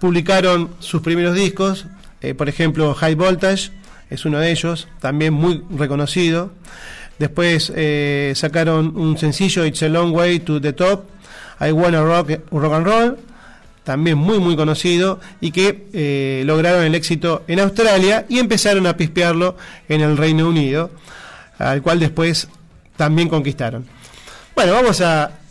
publicaron 0.00 0.70
sus 0.80 1.00
primeros 1.00 1.36
discos, 1.36 1.86
eh, 2.20 2.34
por 2.34 2.48
ejemplo 2.48 2.92
High 2.92 3.14
Voltage 3.14 3.70
es 4.10 4.24
uno 4.24 4.40
de 4.40 4.50
ellos, 4.50 4.88
también 5.00 5.32
muy 5.32 5.62
reconocido. 5.70 6.50
Después 7.20 7.72
eh, 7.76 8.32
sacaron 8.34 8.96
un 8.96 9.16
sencillo 9.16 9.64
It's 9.64 9.82
a 9.84 9.88
Long 9.88 10.12
Way 10.12 10.40
to 10.40 10.60
the 10.60 10.72
Top, 10.72 11.04
I 11.60 11.70
Wanna 11.70 12.02
Rock, 12.02 12.30
rock 12.50 12.72
and 12.72 12.86
Roll, 12.86 13.18
también 13.84 14.18
muy 14.18 14.40
muy 14.40 14.56
conocido 14.56 15.20
y 15.40 15.52
que 15.52 16.42
lograron 16.44 16.82
el 16.82 16.96
éxito 16.96 17.44
en 17.46 17.60
Australia 17.60 18.26
y 18.28 18.40
empezaron 18.40 18.88
a 18.88 18.96
pispearlo 18.96 19.56
en 19.88 20.00
el 20.00 20.16
Reino 20.16 20.48
Unido, 20.48 20.90
al 21.58 21.80
cual 21.80 22.00
después 22.00 22.48
también 22.96 23.28
conquistaron. 23.28 23.86
Bueno, 24.56 24.72
vamos 24.72 25.00
a 25.00 25.41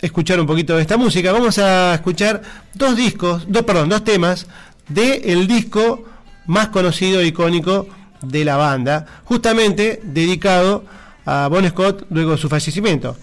escuchar 0.00 0.40
un 0.40 0.46
poquito 0.46 0.76
de 0.76 0.82
esta 0.82 0.96
música. 0.96 1.32
Vamos 1.32 1.58
a 1.58 1.94
escuchar 1.94 2.42
dos 2.74 2.96
discos, 2.96 3.44
dos, 3.48 3.62
perdón, 3.62 3.88
dos 3.88 4.04
temas 4.04 4.46
del 4.88 5.22
el 5.24 5.46
disco 5.46 6.04
más 6.46 6.68
conocido 6.68 7.20
e 7.20 7.26
icónico 7.26 7.86
de 8.22 8.44
la 8.44 8.56
banda, 8.56 9.06
justamente 9.24 10.00
dedicado 10.02 10.84
a 11.24 11.48
Bon 11.48 11.66
Scott 11.68 12.06
luego 12.10 12.32
de 12.32 12.38
su 12.38 12.48
fallecimiento. 12.48 13.16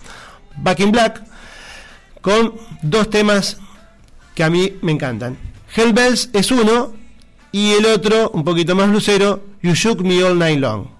Back 0.57 0.79
in 0.79 0.91
Black, 0.91 1.23
con 2.21 2.53
dos 2.81 3.09
temas 3.09 3.57
que 4.33 4.43
a 4.43 4.49
mí 4.49 4.73
me 4.81 4.91
encantan. 4.91 5.37
Hellbells 5.75 6.29
es 6.33 6.51
uno 6.51 6.93
y 7.51 7.73
el 7.73 7.85
otro, 7.85 8.29
un 8.31 8.43
poquito 8.43 8.75
más 8.75 8.89
lucero, 8.89 9.43
You 9.61 9.73
Shook 9.73 10.01
Me 10.01 10.23
All 10.23 10.37
Night 10.37 10.59
Long. 10.59 10.96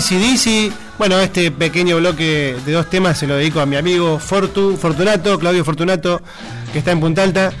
ACDC. 0.00 0.72
Bueno, 0.96 1.20
este 1.20 1.50
pequeño 1.50 1.98
bloque 1.98 2.56
de 2.64 2.72
dos 2.72 2.88
temas 2.88 3.18
se 3.18 3.26
lo 3.26 3.36
dedico 3.36 3.60
a 3.60 3.66
mi 3.66 3.76
amigo 3.76 4.18
Fortu, 4.18 4.78
Fortunato, 4.78 5.38
Claudio 5.38 5.62
Fortunato, 5.62 6.22
que 6.72 6.78
está 6.78 6.92
en 6.92 7.00
Punta 7.00 7.22
Alta. 7.22 7.52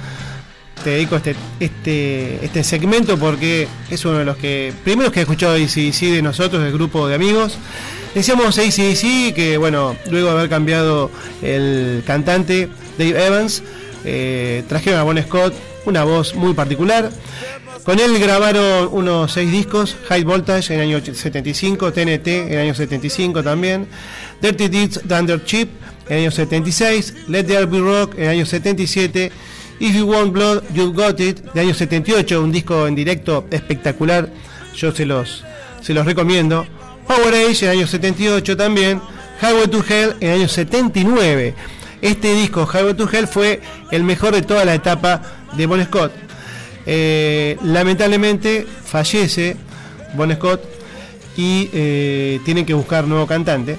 Te 0.82 0.90
dedico 0.90 1.16
este, 1.16 1.36
este, 1.60 2.42
este 2.42 2.64
segmento 2.64 3.18
porque 3.18 3.68
es 3.90 4.02
uno 4.06 4.18
de 4.18 4.24
los 4.24 4.38
que 4.38 4.72
primeros 4.84 5.12
que 5.12 5.20
he 5.20 5.22
escuchado 5.22 5.52
ACDC 5.54 6.00
de 6.12 6.22
nosotros, 6.22 6.62
del 6.62 6.72
grupo 6.72 7.06
de 7.08 7.14
amigos. 7.14 7.58
Decíamos 8.14 8.58
ACDC 8.58 9.34
que, 9.34 9.58
bueno, 9.58 9.94
luego 10.10 10.28
de 10.28 10.32
haber 10.32 10.48
cambiado 10.48 11.10
el 11.42 12.02
cantante 12.06 12.70
Dave 12.96 13.26
Evans, 13.26 13.62
eh, 14.06 14.64
trajeron 14.66 14.98
a 14.98 15.02
Bon 15.02 15.22
Scott 15.22 15.52
una 15.84 16.04
voz 16.04 16.34
muy 16.34 16.54
particular. 16.54 17.10
Con 17.84 17.98
él 17.98 18.18
grabaron 18.18 18.88
unos 18.92 19.32
seis 19.32 19.50
discos, 19.50 19.96
High 20.08 20.24
Voltage 20.24 20.74
en 20.74 20.80
el 20.80 20.88
año 20.88 21.14
75, 21.14 21.92
TNT 21.92 22.26
en 22.28 22.52
el 22.52 22.58
año 22.58 22.74
75 22.74 23.42
también, 23.42 23.86
Dirty 24.42 24.68
Deeds 24.68 25.00
Thunder 25.08 25.42
Chip 25.44 25.70
en 26.08 26.16
el 26.16 26.22
año 26.24 26.30
76, 26.30 27.14
Let 27.28 27.44
There 27.44 27.66
Be 27.66 27.78
Rock 27.80 28.14
en 28.16 28.24
el 28.24 28.28
año 28.28 28.46
77, 28.46 29.32
If 29.80 29.96
You 29.96 30.04
Want 30.04 30.32
Blood, 30.32 30.62
You 30.74 30.92
Got 30.92 31.20
It 31.20 31.40
de 31.54 31.60
año 31.60 31.72
78, 31.72 32.42
un 32.42 32.52
disco 32.52 32.86
en 32.86 32.94
directo 32.94 33.46
espectacular, 33.50 34.28
yo 34.76 34.92
se 34.92 35.06
los, 35.06 35.42
se 35.80 35.94
los 35.94 36.04
recomiendo. 36.04 36.66
Power 37.06 37.34
Age 37.34 37.64
en 37.64 37.70
el 37.72 37.78
año 37.78 37.86
78 37.86 38.56
también, 38.58 39.00
Highway 39.40 39.68
to 39.68 39.82
Hell 39.88 40.16
en 40.20 40.30
el 40.30 40.40
año 40.40 40.48
79. 40.48 41.54
Este 42.02 42.34
disco, 42.34 42.68
Highway 42.70 42.94
to 42.94 43.08
Hell, 43.10 43.26
fue 43.26 43.62
el 43.90 44.04
mejor 44.04 44.34
de 44.34 44.42
toda 44.42 44.66
la 44.66 44.74
etapa 44.74 45.22
de 45.56 45.64
Bon 45.66 45.82
Scott. 45.82 46.12
Eh, 46.86 47.56
lamentablemente 47.62 48.66
fallece 48.84 49.56
Bon 50.14 50.32
Scott 50.34 50.62
y 51.36 51.68
eh, 51.72 52.40
tienen 52.44 52.64
que 52.66 52.74
buscar 52.74 53.06
nuevo 53.06 53.26
cantante. 53.26 53.78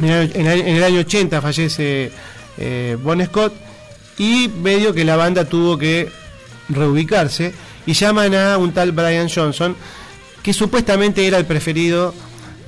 En 0.00 0.06
el, 0.10 0.32
en 0.34 0.46
el- 0.76 0.84
año 0.84 1.00
80 1.00 1.40
fallece 1.40 2.10
eh, 2.58 2.96
Bon 3.02 3.24
Scott 3.24 3.54
y 4.18 4.48
medio 4.62 4.92
que 4.92 5.04
la 5.04 5.16
banda 5.16 5.44
tuvo 5.44 5.78
que 5.78 6.08
reubicarse 6.68 7.52
y 7.86 7.92
llaman 7.92 8.34
a 8.34 8.58
un 8.58 8.72
tal 8.72 8.92
Brian 8.92 9.28
Johnson 9.28 9.76
que 10.42 10.52
supuestamente 10.52 11.26
era 11.26 11.38
el 11.38 11.44
preferido 11.44 12.14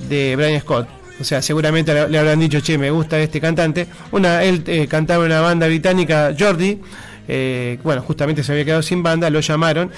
de 0.07 0.35
Brian 0.35 0.59
Scott. 0.61 0.87
O 1.19 1.23
sea, 1.23 1.41
seguramente 1.41 1.93
le, 1.93 2.17
habrán 2.17 2.39
dicho, 2.39 2.61
che, 2.61 2.77
me 2.77 2.89
gusta 2.91 3.19
este 3.19 3.41
cantante. 3.41 3.87
Una, 4.11 4.41
él 4.43 4.87
cantaba 4.89 5.25
en 5.25 5.31
una 5.33 5.41
banda 5.41 5.67
británica, 5.67 6.33
Jordi. 6.37 6.79
Eh, 7.29 7.79
bueno, 7.83 8.01
justamente 8.01 8.43
se 8.43 8.51
había 8.51 8.65
quedado 8.65 8.81
sin 8.81 9.03
banda, 9.03 9.29
lo 9.29 9.39
llamaron 9.39 9.91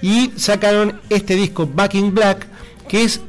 y 0.00 0.32
sacaron 0.36 1.00
este 1.10 1.34
disco 1.34 1.66
Back 1.66 1.94
in 1.94 2.14
Black, 2.14 2.46
que 2.88 3.02
es 3.04 3.20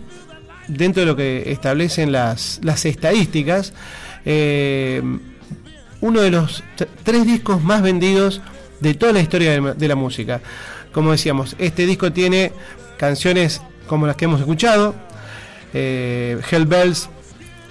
dentro 0.68 1.02
de 1.02 1.08
lo 1.08 1.16
que 1.16 1.52
establecen 1.52 2.12
las, 2.12 2.60
las 2.64 2.86
estadísticas, 2.86 3.74
eh, 4.26 5.02
uno 6.00 6.22
de 6.22 6.32
los 6.32 6.64
tres 7.04 7.26
discos 7.26 7.64
más 7.64 7.82
vendidos 7.82 8.42
de 8.80 8.94
toda 8.94 9.12
la 9.12 9.22
historia 9.22 9.52
de, 9.52 9.74
de 9.74 9.88
la 9.88 9.96
música. 9.96 10.40
Como 10.92 11.12
decíamos, 11.12 11.56
este 11.58 11.86
disco 11.86 12.14
tiene 12.14 12.52
canciones 12.98 13.62
como 13.88 14.06
las 14.06 14.16
que 14.16 14.26
hemos 14.26 14.40
escuchado, 14.40 14.96
eh, 15.74 16.40
Hell 16.50 16.66
Bells 16.66 17.10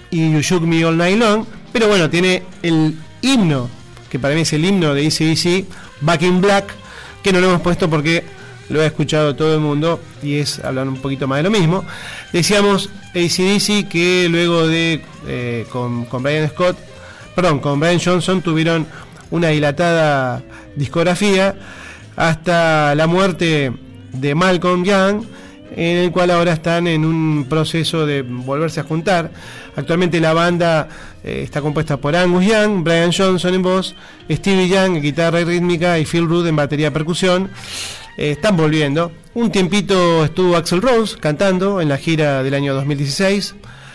y 0.09 0.31
You 0.31 0.41
Shook 0.41 0.63
Me 0.63 0.83
All 0.83 0.97
Night 0.97 1.17
Long, 1.17 1.45
pero 1.71 1.87
bueno, 1.87 2.09
tiene 2.09 2.43
el 2.61 2.97
himno, 3.21 3.69
para 4.19 4.35
mí 4.35 4.41
es 4.41 4.53
el 4.53 4.65
himno 4.65 4.93
de 4.93 5.07
ACDC, 5.07 5.65
Back 6.01 6.21
in 6.23 6.41
Black, 6.41 6.73
que 7.23 7.31
no 7.33 7.39
lo 7.39 7.47
hemos 7.47 7.61
puesto 7.61 7.89
porque 7.89 8.23
lo 8.69 8.81
ha 8.81 8.85
escuchado 8.85 9.35
todo 9.35 9.53
el 9.53 9.59
mundo 9.59 9.99
y 10.21 10.35
es 10.35 10.59
hablar 10.59 10.87
un 10.87 10.97
poquito 10.97 11.27
más 11.27 11.37
de 11.37 11.43
lo 11.43 11.51
mismo. 11.51 11.85
Decíamos 12.33 12.89
ACDC 13.09 13.87
que 13.87 14.27
luego 14.29 14.67
de 14.67 15.01
eh, 15.27 15.65
con, 15.71 16.05
con 16.05 16.23
Brian 16.23 16.47
Scott, 16.49 16.77
perdón, 17.35 17.59
con 17.59 17.79
Brian 17.79 17.99
Johnson 18.03 18.41
tuvieron 18.41 18.87
una 19.31 19.49
dilatada 19.49 20.43
discografía 20.75 21.55
hasta 22.15 22.95
la 22.95 23.07
muerte 23.07 23.71
de 24.13 24.35
Malcolm 24.35 24.83
Young, 24.83 25.23
en 25.75 25.97
el 25.97 26.11
cual 26.11 26.31
ahora 26.31 26.53
están 26.53 26.87
en 26.87 27.05
un 27.05 27.45
proceso 27.47 28.05
de 28.05 28.21
volverse 28.23 28.79
a 28.79 28.83
juntar. 28.83 29.31
Actualmente 29.77 30.19
la 30.19 30.33
banda 30.33 30.89
eh, 31.23 31.41
está 31.43 31.61
compuesta 31.61 31.97
por 31.97 32.15
Angus 32.15 32.43
Young, 32.43 32.83
Brian 32.83 33.11
Johnson 33.13 33.53
en 33.53 33.61
voz, 33.61 33.95
Stevie 34.27 34.67
Young 34.67 34.95
en 34.95 35.03
guitarra 35.03 35.39
y 35.39 35.43
rítmica 35.43 35.99
y 35.99 36.05
Phil 36.05 36.27
Rudd 36.27 36.47
en 36.47 36.55
batería 36.55 36.87
y 36.87 36.89
percusión. 36.89 37.51
Eh, 38.17 38.31
están 38.31 38.57
volviendo. 38.57 39.11
Un 39.35 39.51
tiempito 39.51 40.25
estuvo 40.25 40.57
Axel 40.57 40.81
Rose 40.81 41.15
cantando 41.19 41.79
en 41.79 41.89
la 41.89 41.97
gira 41.97 42.41
del 42.41 42.55
año 42.55 42.73
2016, 42.73 43.53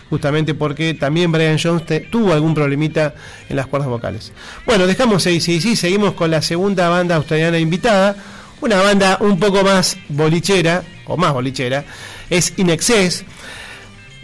justamente 0.09 0.55
porque 0.55 0.95
también 0.95 1.33
Brian 1.33 1.59
Jones 1.61 1.83
tuvo 2.13 2.33
algún 2.33 2.55
problemita 2.55 3.15
en 3.49 3.57
las 3.57 3.67
cuerdas 3.67 3.89
vocales. 3.89 4.33
Bueno, 4.65 4.87
dejamos 4.87 5.27
ACDC, 5.27 5.75
seguimos 5.75 6.13
con 6.13 6.31
la 6.31 6.43
segunda 6.43 6.89
banda 6.91 7.17
australiana 7.17 7.59
invitada, 7.59 8.15
una 8.61 8.81
banda 8.81 9.19
un 9.21 9.41
poco 9.41 9.65
más 9.65 9.99
bolichera, 10.09 10.85
o 11.07 11.17
más 11.17 11.33
bolichera, 11.33 11.85
es 12.31 12.53
In 12.57 12.71
Excess, 12.71 13.25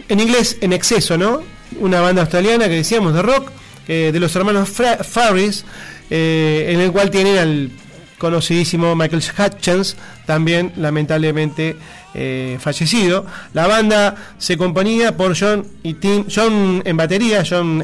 en 0.09 0.19
inglés 0.19 0.57
en 0.59 0.73
exceso, 0.73 1.17
¿no? 1.17 1.41
Una 1.79 2.01
banda 2.01 2.23
australiana 2.23 2.67
que 2.67 2.75
decíamos 2.75 3.13
de 3.13 3.21
rock, 3.21 3.51
eh, 3.87 4.09
de 4.11 4.19
los 4.19 4.35
hermanos 4.35 4.69
Farris, 4.69 5.65
eh, 6.09 6.67
en 6.69 6.81
el 6.81 6.91
cual 6.91 7.09
tienen 7.11 7.37
al 7.37 7.71
conocidísimo 8.17 8.95
Michael 8.95 9.23
Hutchins, 9.37 9.95
también 10.25 10.73
lamentablemente 10.75 11.77
eh, 12.13 12.57
fallecido. 12.59 13.25
La 13.53 13.67
banda 13.67 14.15
se 14.37 14.57
componía 14.57 15.15
por 15.15 15.39
John 15.39 15.65
y 15.83 15.93
Tim, 15.93 16.25
John 16.33 16.81
en 16.83 16.97
batería, 16.97 17.43
John 17.47 17.83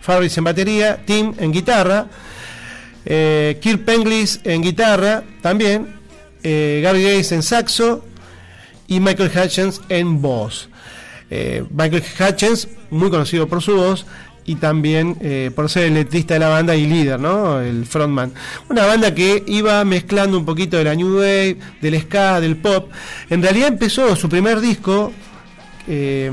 Farris 0.00 0.38
en 0.38 0.44
batería, 0.44 1.04
Tim 1.04 1.34
en 1.38 1.52
guitarra, 1.52 2.06
Kirk 3.04 3.84
Penglis 3.84 4.40
en 4.44 4.62
guitarra 4.62 5.24
también, 5.40 5.96
Gary 6.42 7.02
Gates 7.02 7.32
en 7.32 7.42
saxo 7.42 8.04
y 8.86 9.00
Michael 9.00 9.32
Hutchins 9.34 9.80
en 9.88 10.22
voz. 10.22 10.68
Eh, 11.30 11.64
Michael 11.70 12.02
Hutchins, 12.20 12.68
muy 12.90 13.10
conocido 13.10 13.48
por 13.48 13.62
su 13.62 13.76
voz 13.76 14.06
y 14.46 14.54
también 14.54 15.16
eh, 15.20 15.50
por 15.54 15.68
ser 15.68 15.86
el 15.86 15.94
letrista 15.94 16.34
de 16.34 16.40
la 16.40 16.48
banda 16.48 16.74
y 16.76 16.86
líder, 16.86 17.18
¿no? 17.18 17.60
El 17.60 17.84
frontman. 17.84 18.32
Una 18.70 18.86
banda 18.86 19.14
que 19.14 19.42
iba 19.46 19.84
mezclando 19.84 20.38
un 20.38 20.44
poquito 20.44 20.76
de 20.76 20.84
la 20.84 20.94
New 20.94 21.16
Wave, 21.16 21.56
del 21.80 22.00
ska, 22.00 22.40
del 22.40 22.56
pop. 22.56 22.90
En 23.28 23.42
realidad 23.42 23.68
empezó 23.68 24.14
su 24.14 24.28
primer 24.28 24.60
disco, 24.60 25.12
eh, 25.88 26.30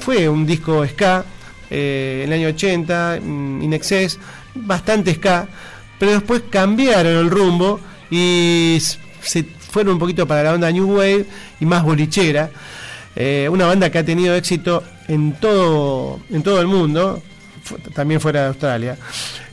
fue 0.00 0.28
un 0.28 0.46
disco 0.46 0.86
ska, 0.86 1.24
eh, 1.70 2.22
en 2.24 2.32
el 2.32 2.40
año 2.40 2.48
80, 2.48 3.20
mm, 3.22 3.62
In 3.62 3.72
Excess, 3.72 4.18
bastante 4.54 5.14
ska, 5.14 5.48
pero 5.98 6.12
después 6.12 6.42
cambiaron 6.50 7.16
el 7.16 7.30
rumbo 7.30 7.80
y 8.10 8.78
se 9.22 9.44
fueron 9.44 9.94
un 9.94 9.98
poquito 9.98 10.26
para 10.26 10.42
la 10.42 10.52
onda 10.54 10.70
New 10.70 10.98
Wave 10.98 11.24
y 11.58 11.64
más 11.64 11.82
bolichera. 11.82 12.50
Eh, 13.18 13.48
una 13.50 13.64
banda 13.64 13.90
que 13.90 13.98
ha 13.98 14.04
tenido 14.04 14.34
éxito 14.34 14.84
en 15.08 15.32
todo, 15.32 16.20
en 16.30 16.42
todo 16.42 16.60
el 16.60 16.66
mundo, 16.66 17.22
también 17.94 18.20
fuera 18.20 18.42
de 18.42 18.46
Australia. 18.48 18.98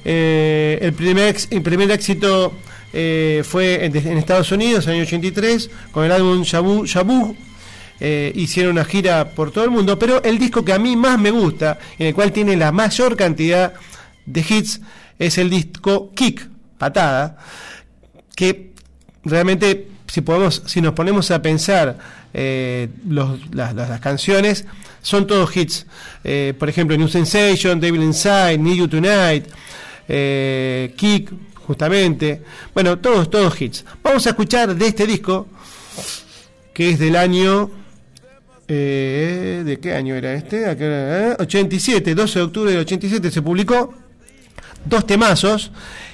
Eh, 0.04 0.78
el, 0.82 0.92
primer, 0.92 1.38
el 1.50 1.62
primer 1.62 1.90
éxito 1.92 2.54
eh, 2.92 3.42
fue 3.48 3.86
en, 3.86 3.96
Estados 4.18 4.52
Unidos 4.52 4.86
en 4.86 4.92
el 4.92 4.96
año 4.98 5.08
83 5.08 5.70
con 5.94 6.04
el 6.04 6.12
álbum 6.12 6.44
Shabu 6.44 6.86
Shabu. 6.86 7.36
Hicieron 8.36 8.74
una 8.74 8.84
gira 8.84 9.30
por 9.30 9.52
todo 9.52 9.64
el 9.64 9.70
mundo, 9.70 9.98
pero 9.98 10.22
el 10.24 10.38
disco 10.38 10.66
que 10.66 10.74
a 10.74 10.80
mí 10.80 10.98
más 10.98 11.18
me 11.18 11.32
gusta, 11.32 11.80
en 11.98 12.08
el 12.08 12.14
cual 12.14 12.34
tiene 12.34 12.58
la 12.58 12.74
mayor 12.74 13.16
cantidad 13.16 13.76
de 14.26 14.42
hits, 14.42 14.82
es 15.18 15.38
el 15.38 15.50
disco 15.50 16.12
Kick, 16.14 16.50
Patada, 16.78 17.38
que 18.36 18.74
realmente 19.24 19.88
si 20.08 20.20
podemos 20.20 20.64
si 20.66 20.82
nos 20.82 20.94
ponemos 20.94 21.32
a 21.32 21.42
pensar 21.42 21.98
eh, 22.34 22.90
los- 23.08 23.40
las, 23.54 24.00
canciones 24.00 24.66
son 25.02 25.28
todos 25.28 25.56
hits 25.56 25.86
Eh, 26.24 26.54
por 26.58 26.70
ejemplo 26.70 26.96
New 26.98 27.08
Sensation 27.10 27.80
Devil 27.80 28.02
Inside 28.04 28.58
Need 28.58 28.76
You 28.78 28.88
Tonight 28.88 29.46
eh, 30.08 30.94
Kick 30.96 31.32
justamente 31.68 32.42
bueno 32.74 32.98
todos 33.00 33.30
todos 33.30 33.62
hits 33.62 33.86
vamos 34.04 34.26
a 34.26 34.30
escuchar 34.32 34.76
de 34.76 34.88
este 34.88 35.06
disco 35.06 35.48
que 36.74 36.90
es 36.92 37.00
del 37.00 37.16
año 37.16 37.70
¿de 38.68 39.80
qué 39.82 39.94
año 39.94 40.16
era 40.16 40.34
este? 40.34 40.66
¿A 40.66 40.76
qué 40.78 40.86
hora? 40.86 41.32
Eh, 41.34 41.36
87 41.40 42.16
12 42.16 42.40
de 42.40 42.46
octubre 42.46 42.72
del 42.72 42.80
87 42.82 43.30
se 43.30 43.42
publicó 43.42 43.94
dos 44.86 45.06
temazos 45.06 45.72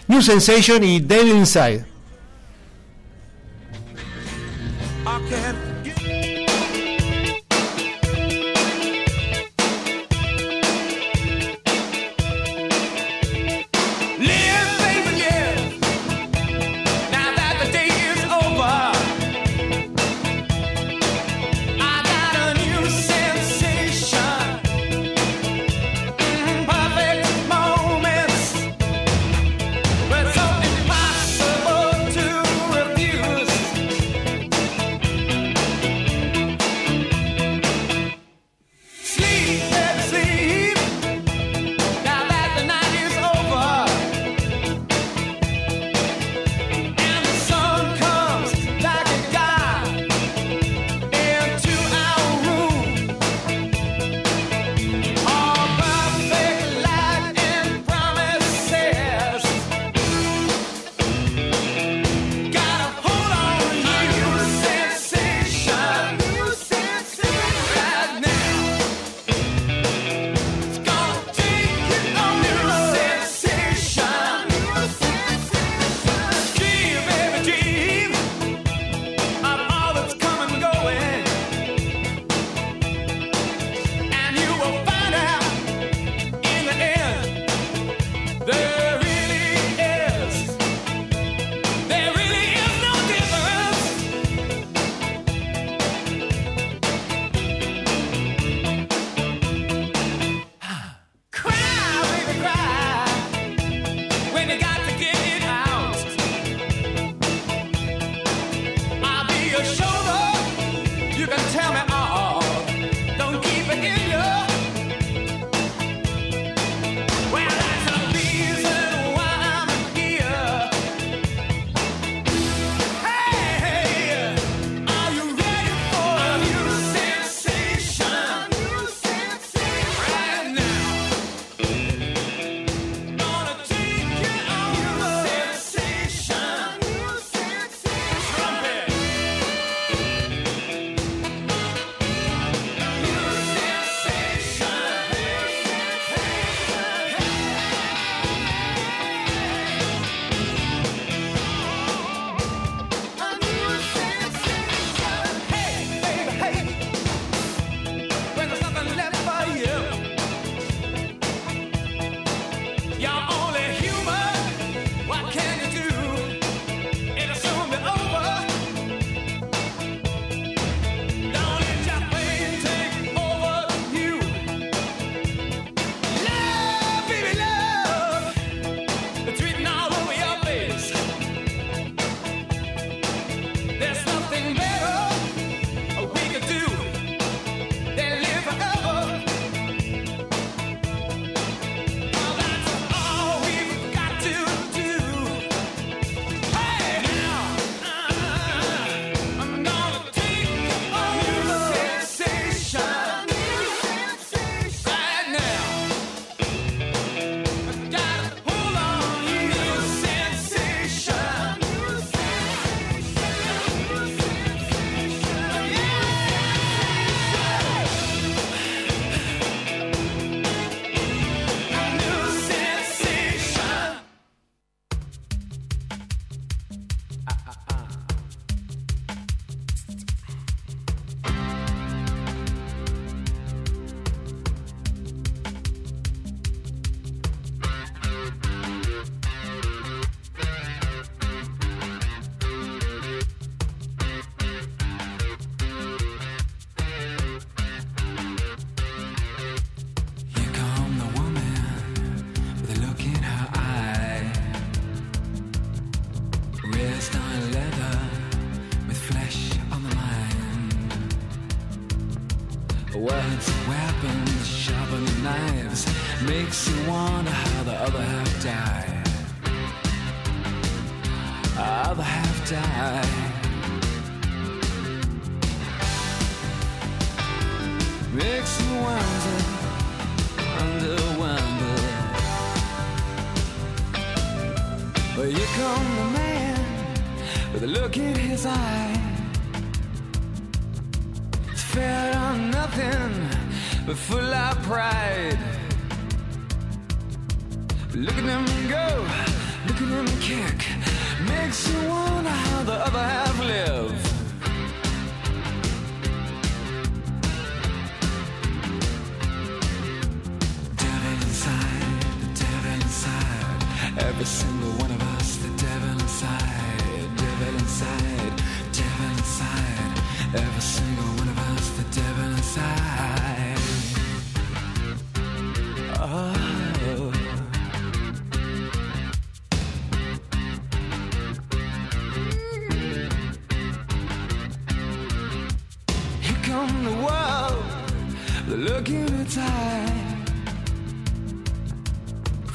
New 0.08 0.22
Sensation 0.22 0.84
y 0.84 1.00
Devil 1.00 1.36
Inside 1.38 1.86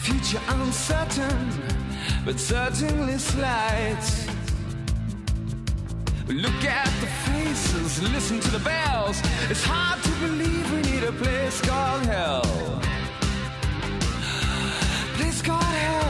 future 0.05 0.41
uncertain, 0.49 1.51
but 2.27 2.39
certainly 2.39 3.17
slight. 3.17 4.05
Look 6.29 6.63
at 6.65 6.93
the 7.01 7.07
faces, 7.25 8.03
listen 8.13 8.39
to 8.41 8.51
the 8.51 8.59
bells. 8.59 9.23
It's 9.49 9.65
hard 9.65 10.03
to 10.03 10.11
believe 10.21 10.71
we 10.73 10.83
need 10.93 11.05
a 11.05 11.13
place 11.13 11.59
called 11.63 12.05
hell. 12.05 12.43
Place 15.17 15.41
called 15.41 15.63
hell. 15.63 16.04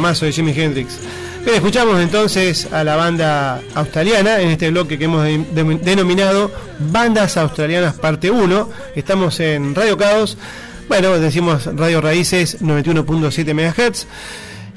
Temazo 0.00 0.24
de 0.24 0.32
Jimi 0.32 0.52
Hendrix. 0.56 0.98
Bien, 1.44 1.56
escuchamos 1.56 2.00
entonces 2.00 2.72
a 2.72 2.82
la 2.84 2.96
banda 2.96 3.60
australiana 3.74 4.40
en 4.40 4.48
este 4.48 4.70
bloque 4.70 4.98
que 4.98 5.04
hemos 5.04 5.22
de- 5.24 5.44
de- 5.52 5.78
denominado 5.82 6.50
Bandas 6.90 7.36
Australianas 7.36 7.94
Parte 7.98 8.30
1. 8.30 8.70
Estamos 8.96 9.38
en 9.40 9.74
Radio 9.74 9.98
Caos. 9.98 10.38
Bueno, 10.88 11.18
decimos 11.18 11.66
Radio 11.76 12.00
Raíces 12.00 12.62
91.7 12.62 13.52
MHz. 13.52 14.06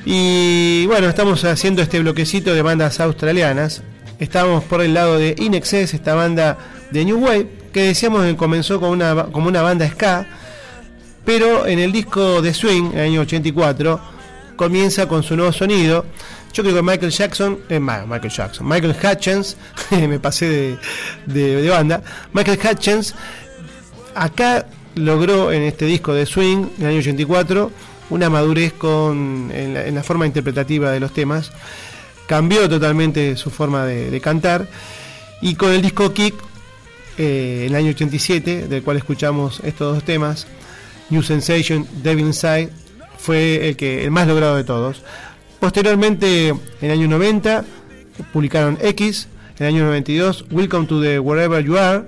Y 0.05 0.86
bueno, 0.88 1.07
estamos 1.07 1.45
haciendo 1.45 1.82
este 1.82 1.99
bloquecito 2.01 2.53
de 2.53 2.61
bandas 2.61 2.99
australianas. 2.99 3.82
Estamos 4.19 4.65
por 4.65 4.82
el 4.82 4.93
lado 4.93 5.17
de 5.17 5.36
Inexcess, 5.39 5.93
esta 5.93 6.15
banda 6.15 6.57
de 6.91 7.05
New 7.05 7.17
Wave, 7.24 7.47
que 7.71 7.84
decíamos 7.84 8.26
que 8.26 8.36
comenzó 8.36 8.82
como 8.82 8.91
una, 8.91 9.24
como 9.32 9.47
una 9.47 9.61
banda 9.61 9.88
ska, 9.89 10.28
pero 11.24 11.65
en 11.65 11.80
el 11.80 11.93
disco 11.93 12.41
de 12.41 12.53
Swing, 12.53 12.91
en 12.91 12.99
el 12.99 13.05
año 13.05 13.21
84, 13.21 14.11
comienza 14.56 15.08
con 15.08 15.24
su 15.24 15.36
nuevo 15.36 15.51
sonido. 15.51 16.06
Yo 16.54 16.64
creo 16.64 16.76
que 16.76 16.82
Michael 16.84 17.12
Jackson, 17.12 17.60
eh, 17.70 17.80
Michael 17.80 18.30
Jackson, 18.32 18.68
Michael 18.68 18.95
Hutchins, 19.04 19.58
me 19.91 20.20
pasé 20.20 20.78
de, 21.26 21.62
de- 21.62 21.70
banda, 21.70 22.04
Michael 22.34 22.60
Hutchins, 22.64 23.16
acá 24.16 24.68
logró 24.95 25.51
en 25.51 25.64
este 25.64 25.86
disco 25.86 26.14
de 26.14 26.26
Swing, 26.26 26.68
en 26.78 26.84
el 26.84 26.88
año 26.89 26.99
84, 26.99 27.72
una 28.12 28.30
madurez 28.30 28.74
con, 28.74 29.49
en, 29.54 29.74
la, 29.74 29.88
en 29.88 29.95
la 29.95 30.04
forma 30.04 30.28
interpretativa 30.28 30.91
de 30.91 30.99
los 30.99 31.12
temas, 31.14 31.51
cambió 32.28 32.70
totalmente 32.70 33.36
su 33.36 33.49
forma 33.49 33.86
de, 33.86 34.12
de 34.12 34.22
cantar, 34.22 34.68
y 35.41 35.56
con 35.56 35.72
el 35.72 35.82
disco 35.82 36.14
Kick, 36.14 36.36
eh, 37.18 37.64
en 37.66 37.72
el 37.72 37.76
año 37.76 37.89
87, 37.89 38.68
del 38.68 38.84
cual 38.84 38.97
escuchamos 38.97 39.60
estos 39.64 39.95
dos 39.95 40.04
temas, 40.04 40.45
New 41.10 41.24
Sensation, 41.24 41.88
Devil 42.04 42.28
Inside, 42.28 42.70
fue 43.24 43.69
el 43.69 43.78
que 43.78 44.03
el 44.03 44.11
más 44.11 44.28
logrado 44.28 44.57
de 44.57 44.65
todos. 44.65 45.01
Posteriormente, 45.61 46.49
en 46.49 46.59
el 46.82 46.91
año 46.91 47.07
90, 47.07 47.63
publicaron 48.34 48.78
X, 48.82 49.30
en 49.57 49.65
el 49.65 49.76
año 49.76 49.86
92, 49.86 50.45
Welcome 50.51 50.88
to 50.88 51.01
the 51.01 51.19
Wherever 51.19 51.63
You 51.63 51.78
Are, 51.78 52.03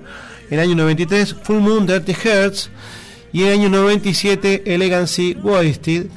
en 0.50 0.58
el 0.58 0.60
año 0.60 0.74
93, 0.74 1.34
Full 1.42 1.60
Moon, 1.60 1.86
Dirty 1.86 2.12
Hearts, 2.12 2.68
y 3.32 3.44
en 3.44 3.48
el 3.48 3.52
año 3.54 3.68
97, 3.70 4.74
Elegancy 4.74 5.38
Wasted. 5.42 6.08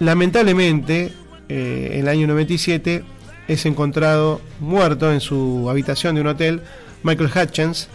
Lamentablemente, 0.00 1.10
eh, 1.48 1.92
en 1.94 2.00
el 2.00 2.08
año 2.08 2.26
97, 2.26 3.04
es 3.48 3.64
encontrado 3.64 4.42
muerto 4.60 5.10
en 5.10 5.20
su 5.22 5.66
habitación 5.70 6.14
de 6.14 6.20
un 6.20 6.26
hotel, 6.26 6.60
Michael 7.02 7.30
Hutchins, 7.34 7.88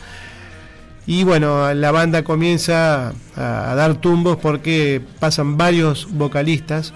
y 1.09 1.23
bueno, 1.23 1.73
la 1.73 1.89
banda 1.89 2.23
comienza 2.23 3.15
a, 3.35 3.73
dar 3.73 3.95
tumbos 3.95 4.37
porque 4.37 5.01
pasan 5.19 5.57
varios 5.57 6.07
vocalistas, 6.11 6.93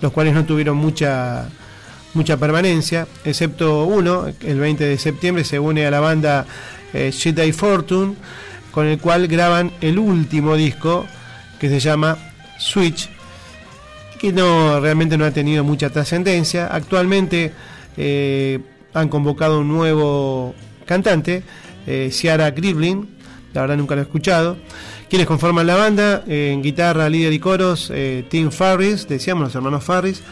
los 0.00 0.12
cuales 0.12 0.34
no 0.34 0.44
tuvieron 0.44 0.76
mucha 0.76 1.48
mucha 2.14 2.36
permanencia, 2.36 3.08
excepto 3.24 3.86
uno, 3.86 4.26
el 4.28 4.60
20 4.60 4.84
de 4.84 4.98
septiembre 4.98 5.42
se 5.42 5.58
une 5.58 5.84
a 5.84 5.90
la 5.90 5.98
banda 5.98 6.46
eh, 6.92 7.10
Jedi 7.10 7.50
Fortune, 7.50 8.14
con 8.70 8.86
el 8.86 9.00
cual 9.00 9.26
graban 9.26 9.72
el 9.80 9.98
último 9.98 10.54
disco 10.54 11.04
que 11.58 11.68
se 11.68 11.80
llama 11.80 12.16
Switch, 12.56 13.10
que 14.20 14.32
no 14.32 14.78
realmente 14.78 15.18
no 15.18 15.24
ha 15.24 15.32
tenido 15.32 15.64
mucha 15.64 15.90
trascendencia. 15.90 16.68
Actualmente 16.68 17.52
eh, 17.96 18.60
han 18.94 19.08
convocado 19.08 19.58
un 19.58 19.66
nuevo 19.66 20.54
cantante, 20.86 21.42
eh, 21.88 22.10
Ciara 22.12 22.52
la 23.54 23.62
verdad 23.62 23.76
nunca 23.78 23.94
lo 23.94 24.02
he 24.02 24.04
escuchado. 24.04 24.58
Quienes 25.08 25.26
conforman 25.26 25.66
la 25.66 25.76
banda, 25.76 26.22
eh, 26.28 26.50
en 26.52 26.62
guitarra, 26.62 27.08
líder 27.08 27.32
y 27.32 27.38
coros, 27.38 27.90
eh, 27.94 28.26
Tim 28.28 28.50
Farris, 28.50 29.08
decíamos 29.08 29.44
los 29.44 29.54
hermanos 29.54 29.82
Farris, 29.82 30.22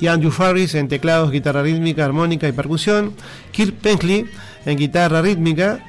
y 0.00 0.06
Andrew 0.06 0.30
Farris 0.30 0.74
en 0.74 0.86
teclados, 0.86 1.30
guitarra 1.30 1.62
rítmica, 1.62 2.04
armónica 2.04 2.46
y 2.46 2.52
percusión, 2.52 3.14
Kirk 3.52 3.74
Penkley 3.76 4.26
en 4.66 4.76
guitarra 4.76 5.22
rítmica, 5.22 5.80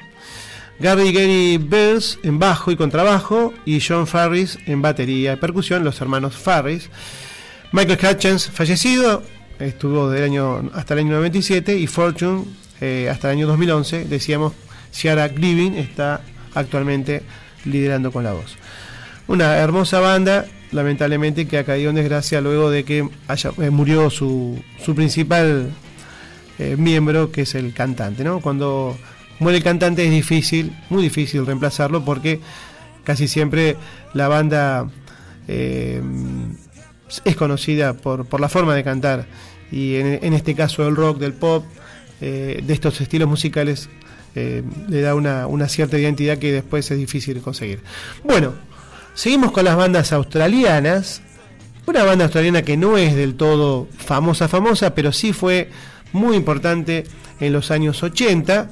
Gary 0.80 1.12
Gary 1.12 1.58
Bells 1.58 2.18
en 2.22 2.38
bajo 2.38 2.70
y 2.70 2.76
contrabajo, 2.76 3.52
y 3.66 3.78
John 3.86 4.06
Farris 4.06 4.58
en 4.64 4.80
batería 4.80 5.34
y 5.34 5.36
percusión, 5.36 5.84
los 5.84 6.00
hermanos 6.00 6.34
Farris. 6.34 6.88
Michael 7.72 7.98
Hutchins, 8.02 8.48
fallecido, 8.48 9.22
estuvo 9.58 10.08
del 10.08 10.24
año, 10.24 10.70
hasta 10.72 10.94
el 10.94 11.00
año 11.00 11.12
97, 11.16 11.76
y 11.76 11.86
Fortune 11.86 12.44
eh, 12.80 13.08
hasta 13.10 13.28
el 13.30 13.36
año 13.36 13.46
2011, 13.48 14.06
decíamos, 14.06 14.54
Ciara 14.92 15.28
Grievin 15.28 15.74
está 15.74 16.20
actualmente 16.54 17.22
liderando 17.64 18.12
con 18.12 18.24
la 18.24 18.32
voz. 18.32 18.56
Una 19.28 19.56
hermosa 19.58 20.00
banda, 20.00 20.46
lamentablemente 20.72 21.46
que 21.46 21.58
ha 21.58 21.64
caído 21.64 21.90
en 21.90 21.96
desgracia 21.96 22.40
luego 22.40 22.70
de 22.70 22.84
que 22.84 23.08
haya, 23.28 23.50
eh, 23.58 23.70
murió 23.70 24.10
su, 24.10 24.60
su 24.84 24.94
principal 24.94 25.70
eh, 26.58 26.76
miembro, 26.76 27.30
que 27.30 27.42
es 27.42 27.54
el 27.54 27.72
cantante. 27.72 28.24
¿no? 28.24 28.40
Cuando 28.40 28.96
muere 29.38 29.58
el 29.58 29.64
cantante 29.64 30.04
es 30.04 30.10
difícil, 30.10 30.76
muy 30.90 31.02
difícil 31.02 31.46
reemplazarlo 31.46 32.04
porque 32.04 32.40
casi 33.04 33.28
siempre 33.28 33.76
la 34.14 34.28
banda 34.28 34.88
eh, 35.48 36.02
es 37.24 37.36
conocida 37.36 37.94
por, 37.94 38.26
por 38.26 38.40
la 38.40 38.48
forma 38.48 38.74
de 38.74 38.84
cantar 38.84 39.26
y 39.72 39.94
en, 39.94 40.34
este 40.34 40.56
caso 40.56 40.88
el 40.88 40.96
rock, 40.96 41.18
del 41.18 41.32
pop, 41.32 41.64
de 42.20 42.64
estos 42.68 43.00
estilos 43.00 43.28
musicales, 43.28 43.88
eh, 44.34 44.62
le 44.88 45.00
da 45.00 45.14
una, 45.14 45.68
cierta 45.68 45.98
identidad 45.98 46.38
que 46.38 46.52
después 46.52 46.90
es 46.90 46.98
difícil 46.98 47.40
conseguir. 47.40 47.80
Bueno, 48.24 48.54
seguimos 49.14 49.52
con 49.52 49.64
las 49.64 49.76
bandas 49.76 50.12
australianas. 50.12 51.22
Una 51.86 52.04
banda 52.04 52.26
australiana 52.26 52.62
que 52.62 52.76
no 52.76 52.96
es 52.96 53.16
del 53.16 53.34
todo 53.34 53.88
famosa, 53.96 54.46
famosa, 54.46 54.94
pero 54.94 55.12
sí 55.12 55.32
fue 55.32 55.70
muy 56.12 56.36
importante 56.36 57.04
en 57.40 57.52
los 57.52 57.70
años 57.70 58.02
80. 58.02 58.70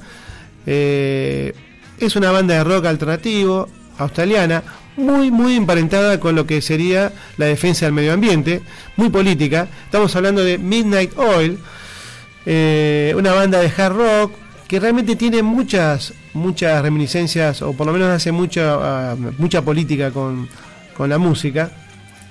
Eh, 0.65 1.53
es 1.99 2.15
una 2.15 2.31
banda 2.31 2.55
de 2.55 2.63
rock 2.63 2.85
alternativo 2.85 3.67
australiana, 3.97 4.63
muy, 4.95 5.31
muy 5.31 5.55
emparentada 5.55 6.19
con 6.19 6.35
lo 6.35 6.45
que 6.45 6.61
sería 6.61 7.11
la 7.37 7.47
defensa 7.47 7.85
del 7.85 7.93
medio 7.93 8.13
ambiente, 8.13 8.61
muy 8.95 9.09
política. 9.09 9.67
Estamos 9.85 10.15
hablando 10.15 10.43
de 10.43 10.57
Midnight 10.57 11.17
Oil, 11.17 11.59
eh, 12.45 13.13
una 13.17 13.33
banda 13.33 13.59
de 13.59 13.71
hard 13.75 13.95
rock 13.95 14.31
que 14.69 14.79
realmente 14.79 15.15
tiene 15.15 15.41
muchas, 15.41 16.13
muchas 16.33 16.81
reminiscencias, 16.83 17.63
o 17.63 17.73
por 17.73 17.87
lo 17.87 17.93
menos 17.93 18.09
hace 18.09 18.31
mucha, 18.31 18.75
ah, 19.11 19.15
mucha 19.39 19.63
política 19.63 20.11
con, 20.11 20.47
con 20.95 21.09
la 21.09 21.17
música, 21.17 21.71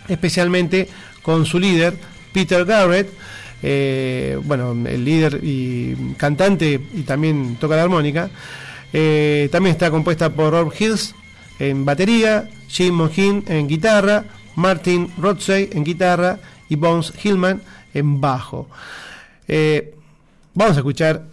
especialmente 0.06 0.88
con 1.20 1.44
su 1.44 1.58
líder, 1.58 1.98
Peter 2.32 2.64
Garrett. 2.64 3.10
Eh, 3.60 4.38
bueno, 4.44 4.70
el 4.86 5.04
líder 5.04 5.40
y 5.42 5.96
cantante 6.16 6.80
y 6.94 7.02
también 7.02 7.56
toca 7.56 7.74
la 7.74 7.82
armónica. 7.82 8.30
Eh, 8.92 9.48
también 9.50 9.72
está 9.72 9.90
compuesta 9.90 10.30
por 10.30 10.52
Rob 10.52 10.72
Hills 10.78 11.16
en 11.58 11.84
batería, 11.84 12.48
Jim 12.68 12.94
Mohin 12.94 13.42
en 13.48 13.66
guitarra, 13.66 14.24
Martin 14.54 15.10
Rotsey 15.18 15.70
en 15.72 15.82
guitarra 15.82 16.38
y 16.68 16.76
Bones 16.76 17.12
Hillman 17.20 17.60
en 17.94 18.20
bajo. 18.20 18.68
Eh, 19.48 19.92
vamos 20.54 20.76
a 20.76 20.80
escuchar, 20.80 21.24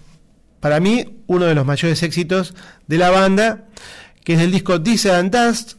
para 0.66 0.80
mí, 0.80 1.20
uno 1.28 1.46
de 1.46 1.54
los 1.54 1.64
mayores 1.64 2.02
éxitos 2.02 2.56
de 2.88 2.98
la 2.98 3.12
banda, 3.12 3.66
que 4.24 4.34
es 4.34 4.42
el 4.42 4.52
disco 4.52 4.80
Diesel 4.80 5.12
and 5.12 5.32
Dust, 5.32 5.74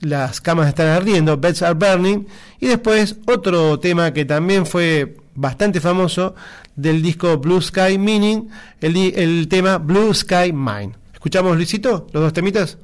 Las 0.00 0.40
camas 0.40 0.66
están 0.66 0.86
ardiendo, 0.86 1.36
Beds 1.36 1.60
Are 1.60 1.74
Burning, 1.74 2.26
y 2.58 2.68
después 2.68 3.16
otro 3.26 3.78
tema 3.80 4.14
que 4.14 4.24
también 4.24 4.64
fue 4.64 5.18
bastante 5.34 5.78
famoso 5.82 6.34
del 6.74 7.02
disco 7.02 7.36
Blue 7.36 7.60
Sky 7.60 7.98
Meaning, 7.98 8.48
el, 8.80 8.96
el 8.96 9.46
tema 9.46 9.76
Blue 9.76 10.14
Sky 10.14 10.54
Mine. 10.54 10.94
¿Escuchamos, 11.12 11.54
Luisito, 11.54 12.06
los 12.10 12.22
dos 12.22 12.32
temitas? 12.32 12.78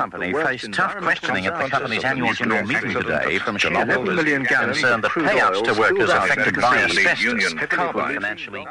Company 0.00 0.32
faced 0.32 0.72
tough 0.72 0.96
questioning 0.96 1.44
at 1.44 1.58
the 1.58 1.68
company's 1.68 2.04
annual 2.04 2.32
general 2.32 2.66
meeting 2.66 2.92
today 2.92 3.38
from 3.38 3.58
shareholders 3.58 4.24
concerned 4.24 5.04
that 5.04 5.10
payouts 5.10 5.62
to 5.62 5.78
workers 5.78 6.08
affected 6.08 6.54
by 6.54 6.78
asbestos 6.78 7.52
carbon 7.68 8.14
financially. 8.14 8.66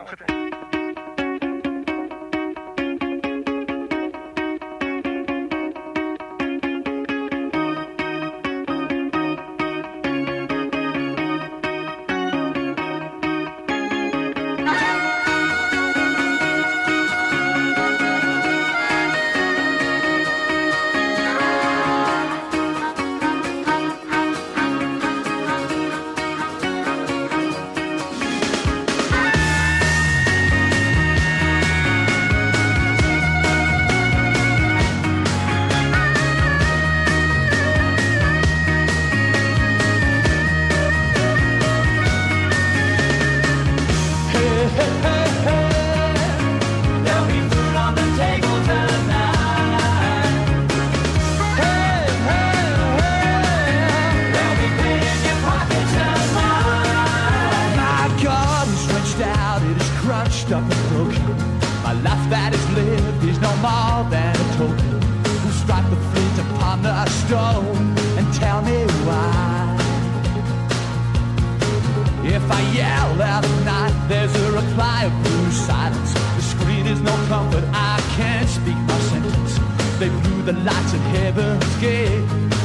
No 77.29 77.35
comfort, 77.35 77.63
I 77.73 77.99
can't 78.15 78.49
speak 78.49 78.75
my 78.75 78.99
sentence. 78.99 79.59
They 79.99 80.09
blew 80.09 80.41
the 80.43 80.53
lights 80.53 80.93
at 80.93 81.01
heaven's 81.15 81.75
gate, 81.77 82.23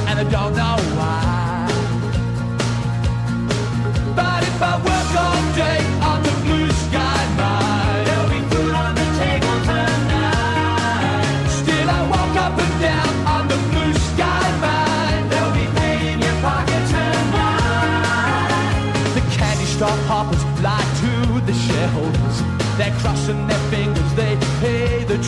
and 0.09 0.19
I 0.19 0.25
don't 0.25 0.55
know 0.57 0.77
why. 0.97 1.69
But 4.17 4.43
if 4.43 4.63
I 4.63 4.77
work 4.89 5.11
all 5.25 5.55
day 5.55 5.94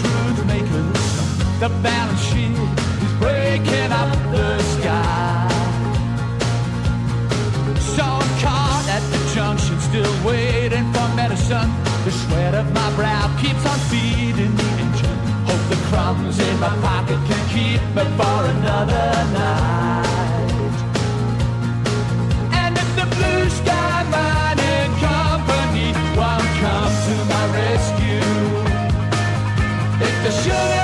truth 0.00 0.46
makers. 0.46 1.02
The 1.60 1.68
balance 1.82 2.20
sheet 2.28 2.58
is 3.04 3.12
breaking 3.18 3.90
up 3.92 4.10
the 4.30 4.58
sky. 4.74 5.48
So 7.96 8.04
I'm 8.04 8.32
caught 8.44 8.86
at 8.96 9.02
the 9.12 9.20
junction, 9.34 9.80
still 9.80 10.14
waiting 10.24 10.92
for 10.92 11.08
medicine. 11.16 11.70
The 12.04 12.12
sweat 12.12 12.54
of 12.54 12.72
my 12.72 12.88
brow 12.94 13.34
keeps 13.40 13.64
on 13.66 13.78
feeding 13.90 14.54
the 14.54 14.68
engine. 14.84 15.18
Hope 15.48 15.64
the 15.70 15.80
crumbs 15.88 16.38
in 16.38 16.60
my 16.60 16.74
pocket 16.80 17.18
can 17.28 17.42
keep 17.54 17.80
me 17.96 18.04
for 18.18 18.38
another 18.54 19.08
night. 19.32 20.76
And 22.52 22.76
if 22.76 22.88
the 23.00 23.06
blue 23.16 23.45
the 30.26 30.32
sugar 30.32 30.75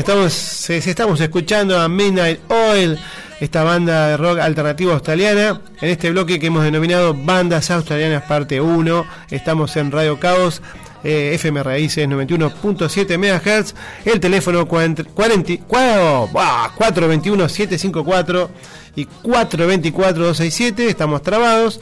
estamos, 0.00 1.20
escuchando 1.20 1.78
a 1.78 1.86
Midnight 1.88 2.40
Oil, 2.50 2.98
esta 3.38 3.62
banda 3.64 4.08
de 4.08 4.16
rock 4.16 4.38
alternativo 4.38 4.92
australiana. 4.92 5.60
En 5.80 5.90
este 5.90 6.10
bloque 6.10 6.38
que 6.38 6.46
hemos 6.46 6.64
denominado 6.64 7.12
Bandas 7.14 7.70
Australianas 7.70 8.22
Parte 8.22 8.60
1, 8.62 9.06
estamos 9.30 9.76
en 9.76 9.90
Radio 9.90 10.18
Caos, 10.18 10.62
eh, 11.04 11.32
FM 11.34 11.62
Raíces 11.62 12.08
91.7 12.08 13.18
MHz, 13.18 13.74
el 14.06 14.20
teléfono 14.20 14.66
40 14.66 15.04
40 15.04 15.52
cua- 15.68 16.30
buah, 16.30 16.70
421-754 16.78 18.48
y 18.96 19.06
424-267, 19.22 20.80
estamos 20.88 21.22
trabados. 21.22 21.80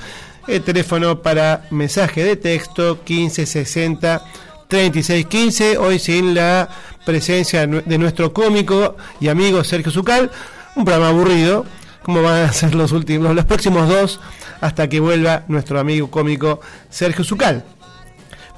El 0.48 0.62
teléfono 0.62 1.20
para 1.22 1.66
mensaje 1.70 2.24
de 2.24 2.34
texto 2.36 2.98
1560 3.06 4.22
3615, 4.68 5.78
hoy 5.78 5.98
sin 5.98 6.34
la 6.34 6.68
presencia 7.04 7.66
de 7.66 7.98
nuestro 7.98 8.32
cómico 8.32 8.96
y 9.18 9.28
amigo 9.28 9.64
Sergio 9.64 9.90
Zucal, 9.90 10.30
un 10.76 10.84
programa 10.84 11.08
aburrido, 11.08 11.64
como 12.02 12.22
van 12.22 12.44
a 12.44 12.52
ser 12.52 12.74
los 12.74 12.92
últimos, 12.92 13.34
los 13.34 13.46
próximos 13.46 13.88
dos, 13.88 14.20
hasta 14.60 14.88
que 14.88 15.00
vuelva 15.00 15.44
nuestro 15.48 15.80
amigo 15.80 16.10
cómico 16.10 16.60
Sergio 16.90 17.24
Zucal. 17.24 17.64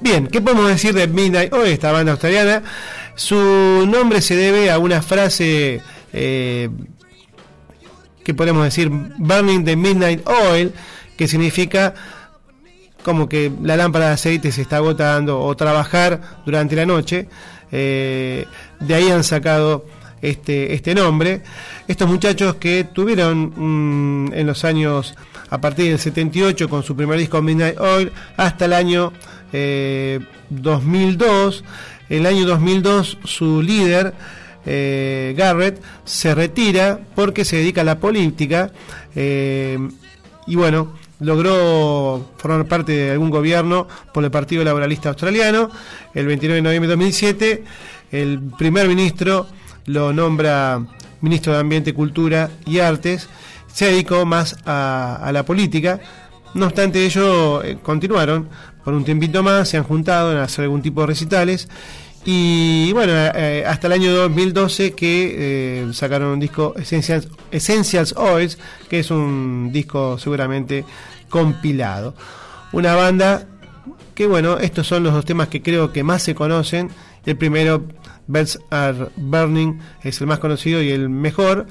Bien, 0.01 0.27
¿qué 0.27 0.41
podemos 0.41 0.67
decir 0.67 0.95
de 0.95 1.07
Midnight 1.07 1.53
Oil, 1.53 1.71
esta 1.71 1.93
banda 1.93 2.13
australiana? 2.13 2.63
Su 3.15 3.37
nombre 3.87 4.21
se 4.21 4.35
debe 4.35 4.71
a 4.71 4.79
una 4.79 5.03
frase 5.03 5.83
eh, 6.13 6.71
que 8.25 8.35
podemos 8.35 8.65
decir 8.65 8.89
Burning 8.91 9.65
the 9.65 9.77
Midnight 9.77 10.27
Oil, 10.27 10.73
que 11.17 11.29
significa 11.29 11.95
como 13.03 13.29
que 13.29 13.53
la 13.63 13.77
lámpara 13.77 14.09
de 14.09 14.13
aceite 14.15 14.53
se 14.53 14.63
está 14.63 14.77
agotando 14.77 15.41
o 15.41 15.57
trabajar 15.57 16.21
durante 16.45 16.77
la 16.77 16.87
noche. 16.87 17.29
Eh, 17.73 18.47
de 18.81 18.95
ahí 18.95 19.11
han 19.11 19.25
sacado 19.25 19.85
este, 20.23 20.75
este 20.75 20.95
nombre. 20.95 21.43
Estos 21.89 22.09
muchachos 22.09 22.57
que 22.57 22.85
tuvieron 22.85 24.27
mm, 24.27 24.33
en 24.35 24.47
los 24.47 24.65
años, 24.65 25.15
a 25.49 25.61
partir 25.61 25.89
del 25.89 25.99
78, 25.99 26.69
con 26.69 26.83
su 26.83 26.95
primer 26.97 27.19
disco 27.19 27.41
Midnight 27.43 27.79
Oil, 27.81 28.13
hasta 28.37 28.65
el 28.67 28.73
año 28.73 29.13
2002. 30.51 31.65
El 32.11 32.27
año 32.27 32.45
2002 32.45 33.19
su 33.25 33.63
líder, 33.63 34.13
eh, 34.67 35.33
Garrett, 35.39 35.81
se 36.05 36.35
retira 36.35 36.99
porque 37.15 37.45
se 37.45 37.57
dedica 37.57 37.83
a 37.83 37.85
la 37.85 38.01
política. 38.01 38.73
Eh, 39.15 39.79
y 40.49 40.57
bueno, 40.57 40.93
logró 41.21 42.27
formar 42.37 42.67
parte 42.67 42.93
de 42.93 43.11
algún 43.13 43.31
gobierno 43.31 43.87
por 44.13 44.25
el 44.25 44.31
Partido 44.31 44.65
Laboralista 44.65 45.11
Australiano. 45.11 45.71
El 46.15 46.27
29 46.27 46.57
de 46.57 46.63
noviembre 46.63 46.89
de 46.89 46.95
2007, 46.95 47.65
el 48.13 48.41
primer 48.59 48.89
ministro 48.89 49.47
lo 49.87 50.13
nombra 50.13 50.83
ministro 51.21 51.53
de 51.53 51.61
Ambiente, 51.61 51.95
Cultura 51.95 52.51
y 52.67 52.81
Artes. 52.81 53.29
Se 53.73 53.87
dedicó 53.87 54.25
más 54.27 54.57
a, 54.65 55.31
la 55.33 55.45
política. 55.45 56.01
No 56.55 56.67
obstante 56.67 57.05
ello, 57.05 57.63
eh, 57.63 57.79
continuaron 57.81 58.49
por 58.85 58.95
un 58.95 59.05
tiempito 59.05 59.43
más, 59.43 59.69
se 59.69 59.77
han 59.77 59.85
juntado 59.85 60.33
en 60.33 60.39
hacer 60.39 60.65
algún 60.65 60.83
tipo 60.83 61.03
de 61.03 61.09
recitales. 61.09 61.69
Y 62.25 62.93
bueno, 62.93 63.15
eh, 63.17 63.65
hasta 63.67 63.87
el 63.87 63.95
año 63.95 64.13
2012 64.13 64.93
que 64.93 65.85
eh, 65.85 65.93
sacaron 65.93 66.29
un 66.29 66.41
disco 66.41 66.75
Essentials, 66.77 67.29
Essentials 67.51 68.15
Oils, 68.17 68.59
que 68.89 69.01
es 69.01 69.11
un 69.11 69.71
disco 69.73 70.19
seguramente 70.19 70.85
compilado. 71.31 72.15
Una 72.73 72.95
banda 72.95 73.47
que 74.15 74.27
bueno, 74.27 74.59
estos 74.59 74.87
son 74.87 75.03
los 75.03 75.15
dos 75.15 75.25
temas 75.25 75.49
que 75.49 75.63
creo 75.63 75.93
que 75.93 76.03
más 76.05 76.23
se 76.23 76.35
conocen. 76.35 76.91
El 77.25 77.39
primero, 77.39 77.87
Birds 78.27 78.59
Are 78.69 79.09
Burning, 79.17 79.79
es 80.03 80.21
el 80.21 80.27
más 80.27 80.39
conocido 80.41 80.83
y 80.83 80.91
el 80.91 81.09
mejor, 81.09 81.67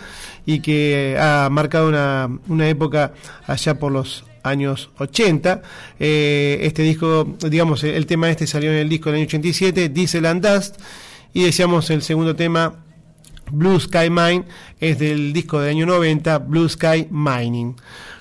y 0.48 0.62
que 0.62 1.16
ha 1.20 1.48
marcado 1.52 1.88
una, 1.88 2.28
una 2.48 2.68
época 2.68 3.14
allá 3.46 3.78
por 3.78 3.92
los 3.92 4.26
años 4.44 4.90
80. 4.98 5.62
Eh, 6.00 6.60
este 6.62 6.84
disco, 6.84 7.36
digamos, 7.50 7.84
el 7.84 8.06
tema 8.06 8.30
este 8.30 8.48
salió 8.48 8.72
en 8.72 8.78
el 8.78 8.90
disco 8.90 9.10
del 9.10 9.18
año 9.18 9.28
87, 9.28 9.90
Diesel 9.90 10.26
and 10.26 10.46
Dust, 10.46 10.80
y 11.34 11.44
decíamos 11.44 11.90
el 11.90 12.02
segundo 12.02 12.36
tema, 12.36 12.84
Blue 13.52 13.80
Sky 13.80 14.10
Mine, 14.10 14.46
es 14.80 15.00
del 15.00 15.34
disco 15.34 15.60
del 15.60 15.72
año 15.72 15.86
90, 15.86 16.40
Blue 16.40 16.70
Sky 16.70 17.08
Mining. 17.10 17.76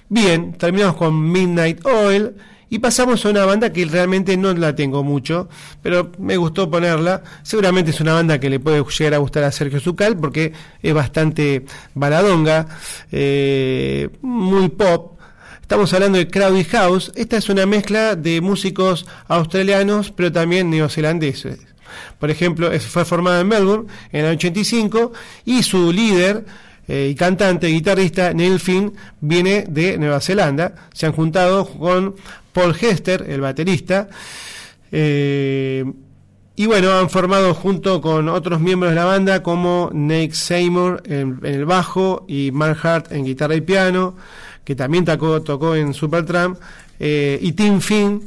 Bien, 0.09 0.53
terminamos 0.53 0.97
con 0.97 1.31
Midnight 1.31 1.85
Oil. 1.85 2.35
Y 2.71 2.81
pasamos 2.81 3.25
a 3.25 3.31
una 3.31 3.47
banda 3.47 3.73
que 3.73 3.87
realmente 3.87 4.37
no 4.37 4.53
la 4.53 4.75
tengo 4.75 5.03
mucho, 5.03 5.49
pero 5.83 6.13
me 6.19 6.37
gustó 6.37 6.71
ponerla. 6.71 7.23
Seguramente 7.43 7.93
es 7.93 8.01
una 8.01 8.13
banda 8.13 8.39
que 8.39 8.51
le 8.51 8.61
puede 8.61 8.85
llegar 8.85 9.15
a 9.15 9.19
gustar 9.19 9.45
a 9.45 9.53
Sergio 9.53 9.81
Zucal 9.81 10.19
porque 10.19 10.53
es 10.83 10.93
bastante 10.93 11.65
baladonga, 11.95 12.67
eh, 13.11 14.11
muy 14.21 14.69
pop, 14.69 15.18
Estamos 15.69 15.93
hablando 15.93 16.17
de 16.17 16.29
Crowdy 16.29 16.65
House. 16.65 17.13
Esta 17.15 17.37
es 17.37 17.51
una 17.51 17.67
mezcla 17.67 18.17
de 18.17 18.41
músicos 18.41 19.05
australianos, 19.27 20.11
pero 20.13 20.33
también 20.33 20.71
neozelandeses. 20.71 21.59
Por 22.19 22.31
ejemplo, 22.31 22.71
fue 22.81 23.05
formada 23.05 23.43
en 23.43 23.49
Melbourne 23.49 23.87
en 24.11 24.25
el 24.25 24.37
85 24.37 25.13
y 25.45 25.63
su 25.63 25.93
líder 25.93 26.47
eh, 26.89 27.09
y 27.11 27.15
cantante, 27.15 27.67
guitarrista 27.67 28.33
Neil 28.33 28.61
Finn 28.61 28.95
viene 29.21 29.67
de 29.69 29.99
Nueva 29.99 30.23
Zelanda. 30.23 30.75
Se 30.95 31.05
han 31.05 31.13
juntado 31.13 31.67
con 31.67 32.17
Paul 32.55 32.75
Hester, 32.75 33.27
el 33.29 33.43
baterista. 33.43 34.09
Eh, 34.91 35.85
y 36.57 36.65
bueno, 36.65 36.93
han 36.93 37.11
formado 37.11 37.53
junto 37.53 38.01
con 38.01 38.31
otros 38.31 38.59
miembros 38.59 38.93
de 38.93 38.97
la 38.97 39.05
banda 39.05 39.43
como 39.43 39.91
Nate 39.93 40.33
Seymour 40.33 41.03
en, 41.05 41.41
en 41.43 41.55
el 41.55 41.67
bajo 41.67 42.25
y 42.27 42.53
Mark 42.53 42.79
Hart 42.83 43.13
en 43.13 43.27
guitarra 43.27 43.55
y 43.55 43.61
piano 43.61 44.17
que 44.69 44.77
también 44.77 45.07
tocó, 45.07 45.75
en 45.75 45.95
Supertramp, 45.95 46.59
eh, 47.01 47.39
y 47.41 47.53
Tim 47.53 47.81
Finn, 47.81 48.21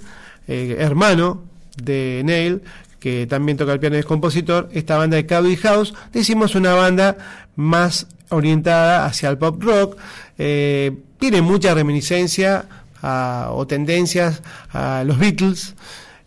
eh, 0.47 0.76
hermano 0.80 1.43
de 1.77 2.23
Neil, 2.26 2.63
que 2.99 3.27
también 3.27 3.59
toca 3.59 3.73
el 3.73 3.80
piano 3.80 3.95
y 3.95 3.99
es 3.99 4.07
compositor, 4.07 4.68
esta 4.73 4.97
banda 4.97 5.18
de 5.18 5.27
Cowboy 5.27 5.55
House, 5.57 5.93
decimos 6.11 6.55
una 6.55 6.73
banda 6.73 7.15
más 7.55 8.07
orientada 8.30 9.05
hacia 9.05 9.30
el 9.30 9.38
pop 9.38 9.61
rock, 9.61 9.99
eh, 10.39 10.97
tiene 11.19 11.43
mucha 11.43 11.76
reminiscencia 11.76 12.65
o 13.03 13.68
tendencias 13.68 14.41
a 14.72 15.03
los 15.05 15.19
Beatles, 15.19 15.76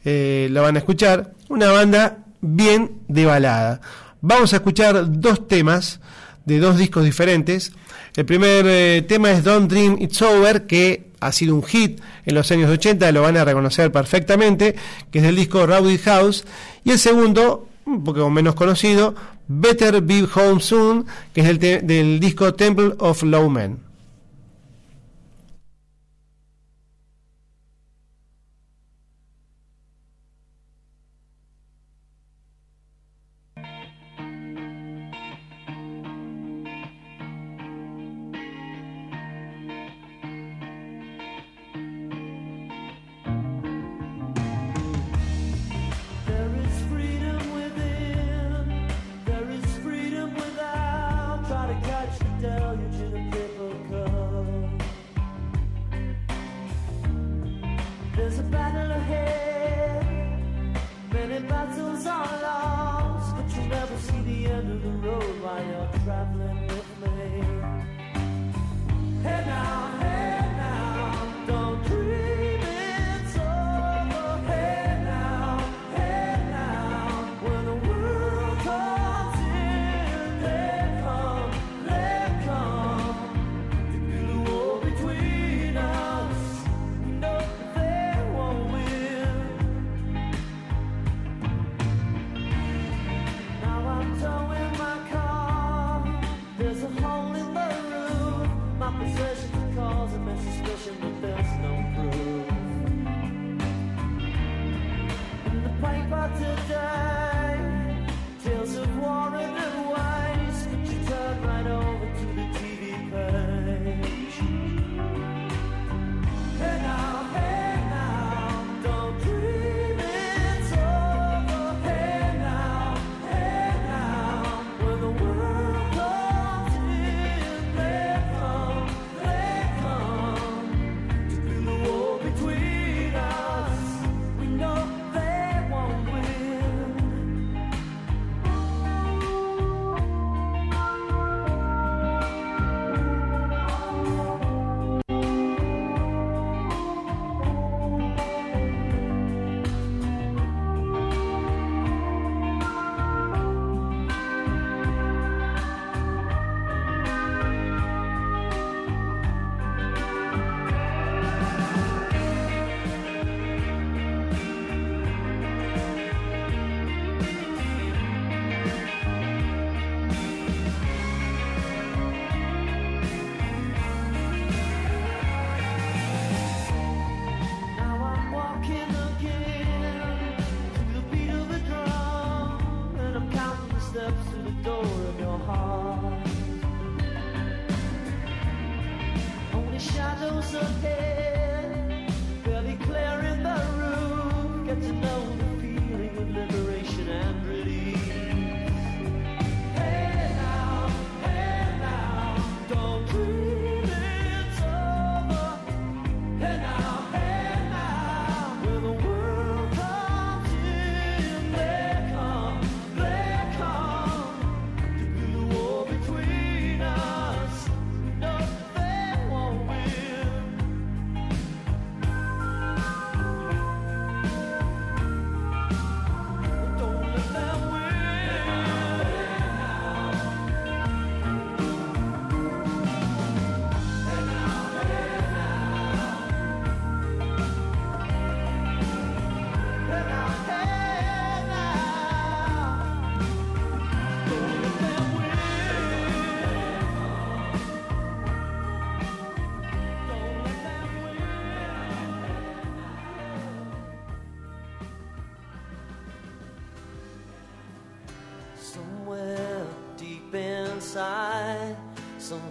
lo 0.04 0.62
van 0.62 0.76
a 0.76 0.78
escuchar, 0.78 1.32
una 1.48 1.72
banda 1.72 2.18
bien 2.40 3.00
de 3.08 3.26
balada. 3.26 3.80
Vamos 4.20 4.52
a 4.52 4.56
escuchar 4.56 5.06
dos 5.20 5.48
temas 5.48 5.98
de 6.44 6.60
dos 6.60 6.78
discos 6.78 7.04
diferentes. 7.04 7.72
El 8.16 8.26
primer 8.26 8.64
eh, 8.68 9.02
tema 9.08 9.32
es 9.32 9.42
Don't 9.42 9.68
Dream 9.68 9.96
It's 10.00 10.22
Over, 10.22 10.66
que 10.66 11.10
ha 11.18 11.32
sido 11.32 11.56
un 11.56 11.64
hit 11.64 12.00
en 12.24 12.34
los 12.36 12.48
años 12.52 12.70
80, 12.70 13.10
lo 13.10 13.22
van 13.22 13.36
a 13.36 13.44
reconocer 13.44 13.90
perfectamente, 13.90 14.76
que 15.10 15.18
es 15.18 15.24
del 15.24 15.34
disco 15.34 15.66
Rowdy 15.66 15.98
House. 15.98 16.44
Y 16.84 16.92
el 16.92 17.00
segundo, 17.00 17.68
un 17.86 18.04
poco 18.04 18.30
menos 18.30 18.54
conocido, 18.54 19.16
Better 19.48 20.00
Be 20.00 20.28
Home 20.32 20.60
Soon, 20.60 21.06
que 21.32 21.40
es 21.40 21.58
del, 21.58 21.86
del 21.86 22.20
disco 22.20 22.54
Temple 22.54 22.92
of 22.98 23.24
Low 23.24 23.50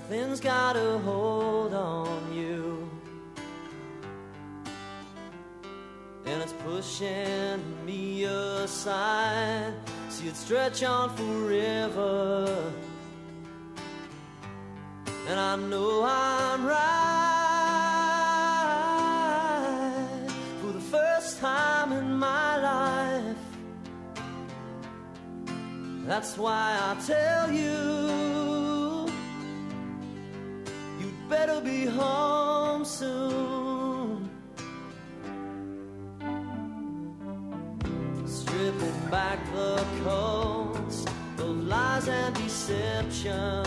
Something's 0.03 0.41
got 0.41 0.75
a 0.75 0.97
hold 0.99 1.73
on 1.73 2.33
you. 2.33 2.89
And 6.25 6.41
it's 6.41 6.51
pushing 6.51 7.85
me 7.85 8.25
aside. 8.25 9.73
See 10.09 10.27
it 10.27 10.35
stretch 10.35 10.83
on 10.83 11.15
forever. 11.15 12.73
And 15.29 15.39
I 15.39 15.55
know 15.55 16.03
I'm 16.03 16.65
right 16.65 16.77
for 20.59 20.73
the 20.73 20.81
first 20.81 21.39
time 21.39 21.93
in 21.93 22.17
my 22.17 22.57
life. 22.57 23.37
That's 26.05 26.37
why 26.37 26.77
I 26.77 26.95
tell 27.05 27.49
you, 27.49 28.22
better 31.45 31.59
be 31.59 31.85
home 31.85 32.85
soon. 32.85 34.29
Stripping 38.25 39.09
back 39.11 39.39
the 39.53 39.85
coats 40.05 41.05
of 41.39 41.67
lies 41.67 42.07
and 42.07 42.33
deception. 42.35 43.65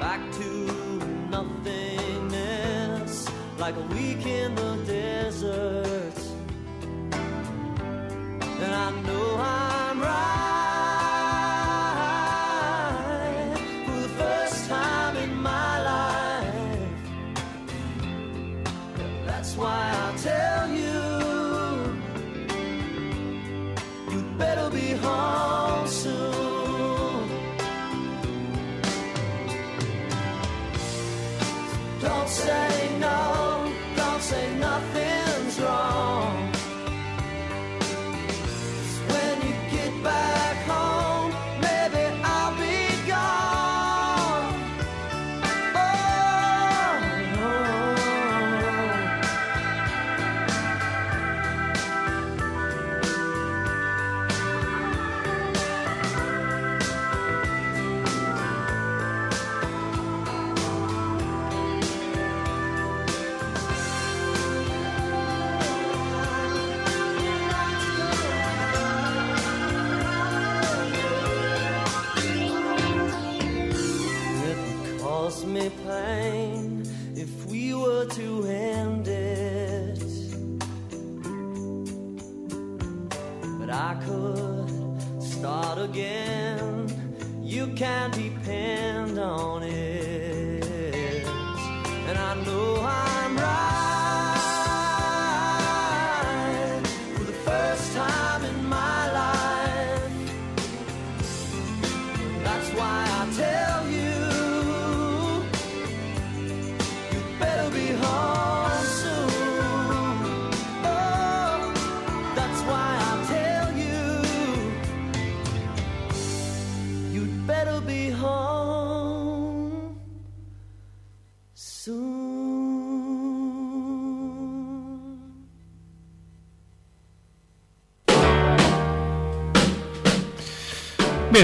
Back 0.00 0.20
to 0.38 0.48
nothingness, 1.30 3.12
like 3.58 3.76
a 3.76 3.86
week 3.94 4.24
in 4.24 4.54
the 4.54 4.76
desert. 4.86 5.87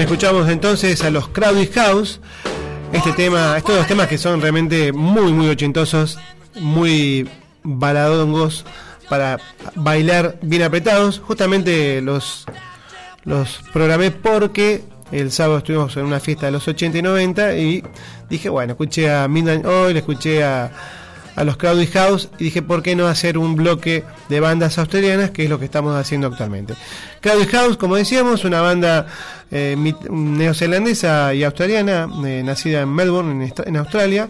Escuchamos 0.05 0.47
entonces 0.49 1.03
a 1.03 1.09
los 1.09 1.29
Crowded 1.29 1.73
House. 1.73 2.19
Este 2.93 3.11
tema, 3.13 3.57
estos 3.57 3.75
dos 3.75 3.87
temas 3.87 4.07
que 4.07 4.19
son 4.19 4.39
realmente 4.39 4.91
muy, 4.93 5.33
muy 5.33 5.49
ochentosos, 5.49 6.19
muy 6.53 7.27
baladongos 7.63 8.65
para 9.09 9.39
bailar 9.73 10.37
bien 10.43 10.61
apretados. 10.61 11.17
Justamente 11.17 12.03
los, 12.03 12.45
los 13.23 13.63
programé 13.73 14.11
porque 14.11 14.83
el 15.11 15.31
sábado 15.31 15.57
estuvimos 15.57 15.97
en 15.97 16.05
una 16.05 16.19
fiesta 16.19 16.45
de 16.45 16.51
los 16.51 16.67
80 16.67 16.99
y 16.99 17.01
90 17.01 17.57
y 17.57 17.83
dije, 18.29 18.49
bueno, 18.49 18.73
escuché 18.73 19.11
a 19.11 19.27
Midnight 19.27 19.65
Oil, 19.65 19.97
escuché 19.97 20.43
a, 20.43 20.71
a 21.35 21.43
los 21.43 21.57
Crowded 21.57 21.89
House 21.93 22.29
y 22.39 22.45
dije, 22.45 22.61
¿por 22.61 22.81
qué 22.81 22.95
no 22.95 23.07
hacer 23.07 23.37
un 23.37 23.55
bloque 23.55 24.03
de 24.29 24.39
bandas 24.39 24.77
australianas, 24.77 25.31
que 25.31 25.43
es 25.43 25.49
lo 25.49 25.59
que 25.59 25.65
estamos 25.65 25.95
haciendo 25.95 26.27
actualmente? 26.27 26.73
Crowded 27.21 27.49
House, 27.49 27.77
como 27.77 27.95
decíamos, 27.95 28.45
una 28.45 28.61
banda 28.61 29.07
eh, 29.51 29.75
neozelandesa 30.09 31.33
y 31.33 31.43
australiana, 31.43 32.07
eh, 32.25 32.41
nacida 32.43 32.81
en 32.81 32.89
Melbourne, 32.93 33.51
en, 33.65 33.77
Australia. 33.77 34.29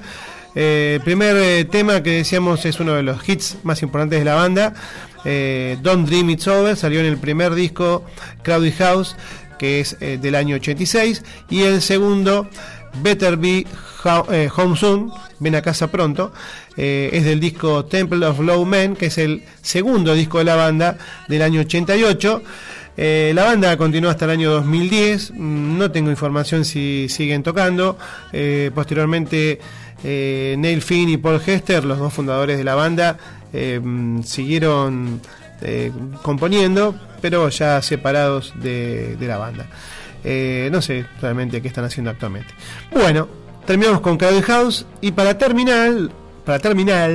El 0.55 1.01
primer 1.01 1.35
eh, 1.35 1.65
tema 1.65 2.01
que 2.01 2.11
decíamos 2.11 2.65
es 2.65 2.79
uno 2.79 2.93
de 2.93 3.03
los 3.03 3.27
hits 3.27 3.57
más 3.63 3.81
importantes 3.83 4.19
de 4.19 4.25
la 4.25 4.35
banda. 4.35 4.73
Don't 5.81 6.07
Dream 6.07 6.29
It's 6.29 6.47
Over 6.47 6.75
salió 6.77 6.99
en 6.99 7.07
el 7.07 7.17
primer 7.17 7.55
disco 7.55 8.05
Crowded 8.43 8.73
House, 8.77 9.15
que 9.57 9.79
es 9.79 9.97
del 9.99 10.35
año 10.35 10.55
86. 10.57 11.23
Y 11.49 11.63
el 11.63 11.81
segundo, 11.81 12.47
Better 13.01 13.35
Be 13.35 13.65
Ho- 14.03 14.27
Home 14.57 14.77
Soon, 14.77 15.11
ven 15.39 15.55
a 15.55 15.61
casa 15.61 15.87
pronto, 15.87 16.31
eh, 16.77 17.09
es 17.13 17.23
del 17.23 17.39
disco 17.39 17.85
Temple 17.85 18.25
of 18.25 18.39
Low 18.39 18.65
Men, 18.65 18.95
que 18.95 19.07
es 19.07 19.17
el 19.17 19.43
segundo 19.61 20.13
disco 20.13 20.39
de 20.39 20.45
la 20.45 20.55
banda 20.55 20.97
del 21.27 21.41
año 21.41 21.61
88. 21.61 22.43
Eh, 22.97 23.31
la 23.35 23.45
banda 23.45 23.75
continuó 23.77 24.09
hasta 24.09 24.25
el 24.25 24.31
año 24.31 24.51
2010, 24.51 25.31
mm, 25.31 25.77
no 25.77 25.91
tengo 25.91 26.09
información 26.09 26.65
si 26.65 27.07
siguen 27.09 27.43
tocando. 27.43 27.97
Eh, 28.31 28.71
posteriormente, 28.73 29.59
Neil 30.03 30.81
Finn 30.81 31.09
y 31.09 31.17
Paul 31.17 31.41
Hester, 31.45 31.83
los 31.83 31.97
dos 31.97 32.13
fundadores 32.13 32.57
de 32.57 32.63
la 32.63 32.75
banda, 32.75 33.17
mm, 33.53 34.21
siguieron 34.21 35.21
componiendo, 36.21 36.93
pero 37.21 37.49
ya 37.49 37.81
separados 37.81 38.53
de, 38.61 39.15
de 39.15 39.27
la 39.27 39.37
banda. 39.37 39.65
No 40.69 40.81
sé 40.81 41.05
realmente 41.21 41.61
qué 41.61 41.69
están 41.69 41.85
haciendo 41.85 42.11
actualmente. 42.11 42.53
Bueno, 42.91 43.27
terminamos 43.65 44.01
con 44.01 44.17
Crowded 44.17 44.43
House 44.43 44.85
y 45.01 45.11
para 45.11 45.37
terminar, 45.37 45.91
para 46.45 46.59
terminar, 46.59 47.11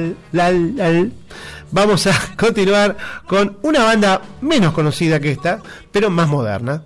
vamos 1.70 2.06
a 2.06 2.12
continuar 2.36 2.96
con 3.26 3.58
una 3.62 3.84
banda 3.84 4.20
menos 4.40 4.74
conocida 4.74 5.20
que 5.20 5.30
esta, 5.30 5.62
pero 5.92 6.10
más 6.10 6.28
moderna. 6.28 6.82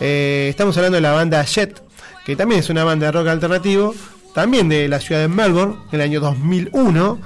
Eh, 0.00 0.48
estamos 0.50 0.76
hablando 0.76 0.96
de 0.96 1.02
la 1.02 1.12
banda 1.12 1.44
Jet, 1.44 1.82
que 2.24 2.34
también 2.34 2.60
es 2.60 2.70
una 2.70 2.84
banda 2.84 3.06
de 3.06 3.12
rock 3.12 3.28
alternativo, 3.28 3.94
también 4.34 4.68
de 4.68 4.88
la 4.88 5.00
ciudad 5.00 5.20
de 5.20 5.28
Melbourne, 5.28 5.76
en 5.92 6.00
el 6.00 6.00
año 6.00 6.20
2001, 6.20 7.18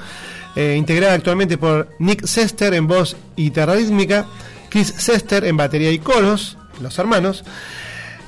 eh, 0.57 0.75
integrada 0.77 1.15
actualmente 1.15 1.57
por 1.57 1.89
Nick 1.99 2.27
Sester 2.27 2.75
en 2.75 2.87
voz 2.87 3.17
y 3.37 3.45
guitarra 3.45 3.75
rítmica, 3.75 4.27
Chris 4.69 4.89
Sester 4.89 5.45
en 5.45 5.57
batería 5.57 5.91
y 5.93 5.99
coros, 6.01 6.57
los 6.81 6.99
hermanos, 6.99 7.45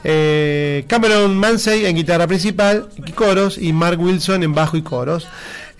eh, 0.04 0.84
Cameron 0.88 1.36
Mansey 1.36 1.86
en 1.86 1.94
guitarra 1.94 2.26
principal 2.26 2.88
y 3.06 3.12
coros 3.12 3.56
y 3.58 3.72
Mark 3.72 4.00
Wilson 4.00 4.42
en 4.42 4.54
bajo 4.54 4.76
y 4.76 4.82
coros. 4.82 5.28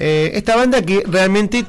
Eh, 0.04 0.32
esta 0.36 0.56
banda 0.56 0.82
que 0.82 1.04
realmente 1.06 1.64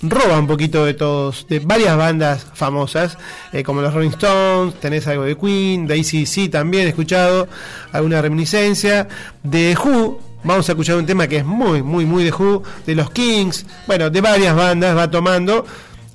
roba 0.00 0.38
un 0.38 0.46
poquito 0.46 0.86
de 0.86 0.94
todos, 0.94 1.46
de 1.50 1.58
varias 1.58 1.94
bandas 1.98 2.46
famosas, 2.54 3.18
eh, 3.52 3.62
como 3.62 3.82
los 3.82 3.92
Rolling 3.92 4.08
Stones, 4.08 4.80
tenés 4.80 5.06
algo 5.06 5.24
de 5.24 5.36
Queen, 5.36 5.86
de 5.86 6.00
ACDC 6.00 6.50
también 6.50 6.86
he 6.86 6.88
escuchado 6.88 7.46
alguna 7.92 8.22
reminiscencia, 8.22 9.06
de 9.42 9.76
Who, 9.76 10.18
vamos 10.44 10.66
a 10.66 10.72
escuchar 10.72 10.96
un 10.96 11.04
tema 11.04 11.28
que 11.28 11.36
es 11.36 11.44
muy, 11.44 11.82
muy, 11.82 12.06
muy 12.06 12.24
de 12.24 12.32
Who, 12.32 12.62
de 12.86 12.94
los 12.94 13.10
Kings, 13.10 13.66
bueno, 13.86 14.08
de 14.08 14.22
varias 14.22 14.56
bandas 14.56 14.96
va 14.96 15.10
tomando 15.10 15.66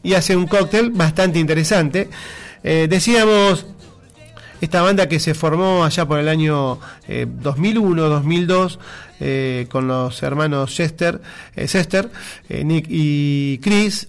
y 0.01 0.15
hace 0.15 0.35
un 0.35 0.47
cóctel 0.47 0.89
bastante 0.89 1.37
interesante. 1.37 2.09
Eh, 2.63 2.87
decíamos 2.89 3.67
esta 4.61 4.81
banda 4.81 5.07
que 5.07 5.19
se 5.19 5.33
formó 5.33 5.83
allá 5.83 6.05
por 6.05 6.19
el 6.19 6.27
año 6.27 6.79
2001, 7.07 8.09
2002, 8.09 8.79
eh, 9.21 9.67
con 9.69 9.85
los 9.87 10.23
hermanos 10.23 10.73
Chester, 10.73 11.19
eh, 11.53 11.65
Chester 11.67 12.09
eh, 12.47 12.63
Nick 12.63 12.85
y 12.87 13.57
Chris. 13.57 14.07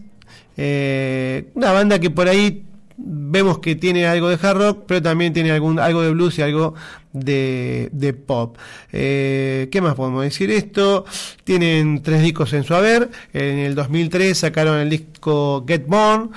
una 0.56 1.72
banda 1.72 1.98
que 1.98 2.10
por 2.10 2.28
ahí 2.28 2.62
vemos 2.96 3.58
que 3.58 3.74
tiene 3.74 4.06
algo 4.06 4.28
de 4.28 4.38
hard 4.40 4.58
rock, 4.58 4.84
pero 4.86 5.02
también 5.02 5.32
tiene 5.32 5.50
algún, 5.50 5.80
algo 5.80 6.02
de 6.02 6.10
blues 6.10 6.38
y 6.38 6.42
algo 6.42 6.74
de, 7.12 7.88
de 7.92 8.12
pop. 8.12 8.56
¿Qué 8.90 9.80
más 9.82 9.94
podemos 9.94 10.22
decir 10.22 10.50
esto? 10.52 11.04
Tienen 11.42 12.02
tres 12.02 12.22
discos 12.22 12.52
en 12.52 12.62
su 12.62 12.74
haber. 12.74 13.10
En 13.32 13.58
el 13.58 13.74
2003 13.74 14.38
sacaron 14.38 14.78
el 14.78 14.90
disco 14.90 15.64
Get 15.66 15.86
Born. 15.86 16.30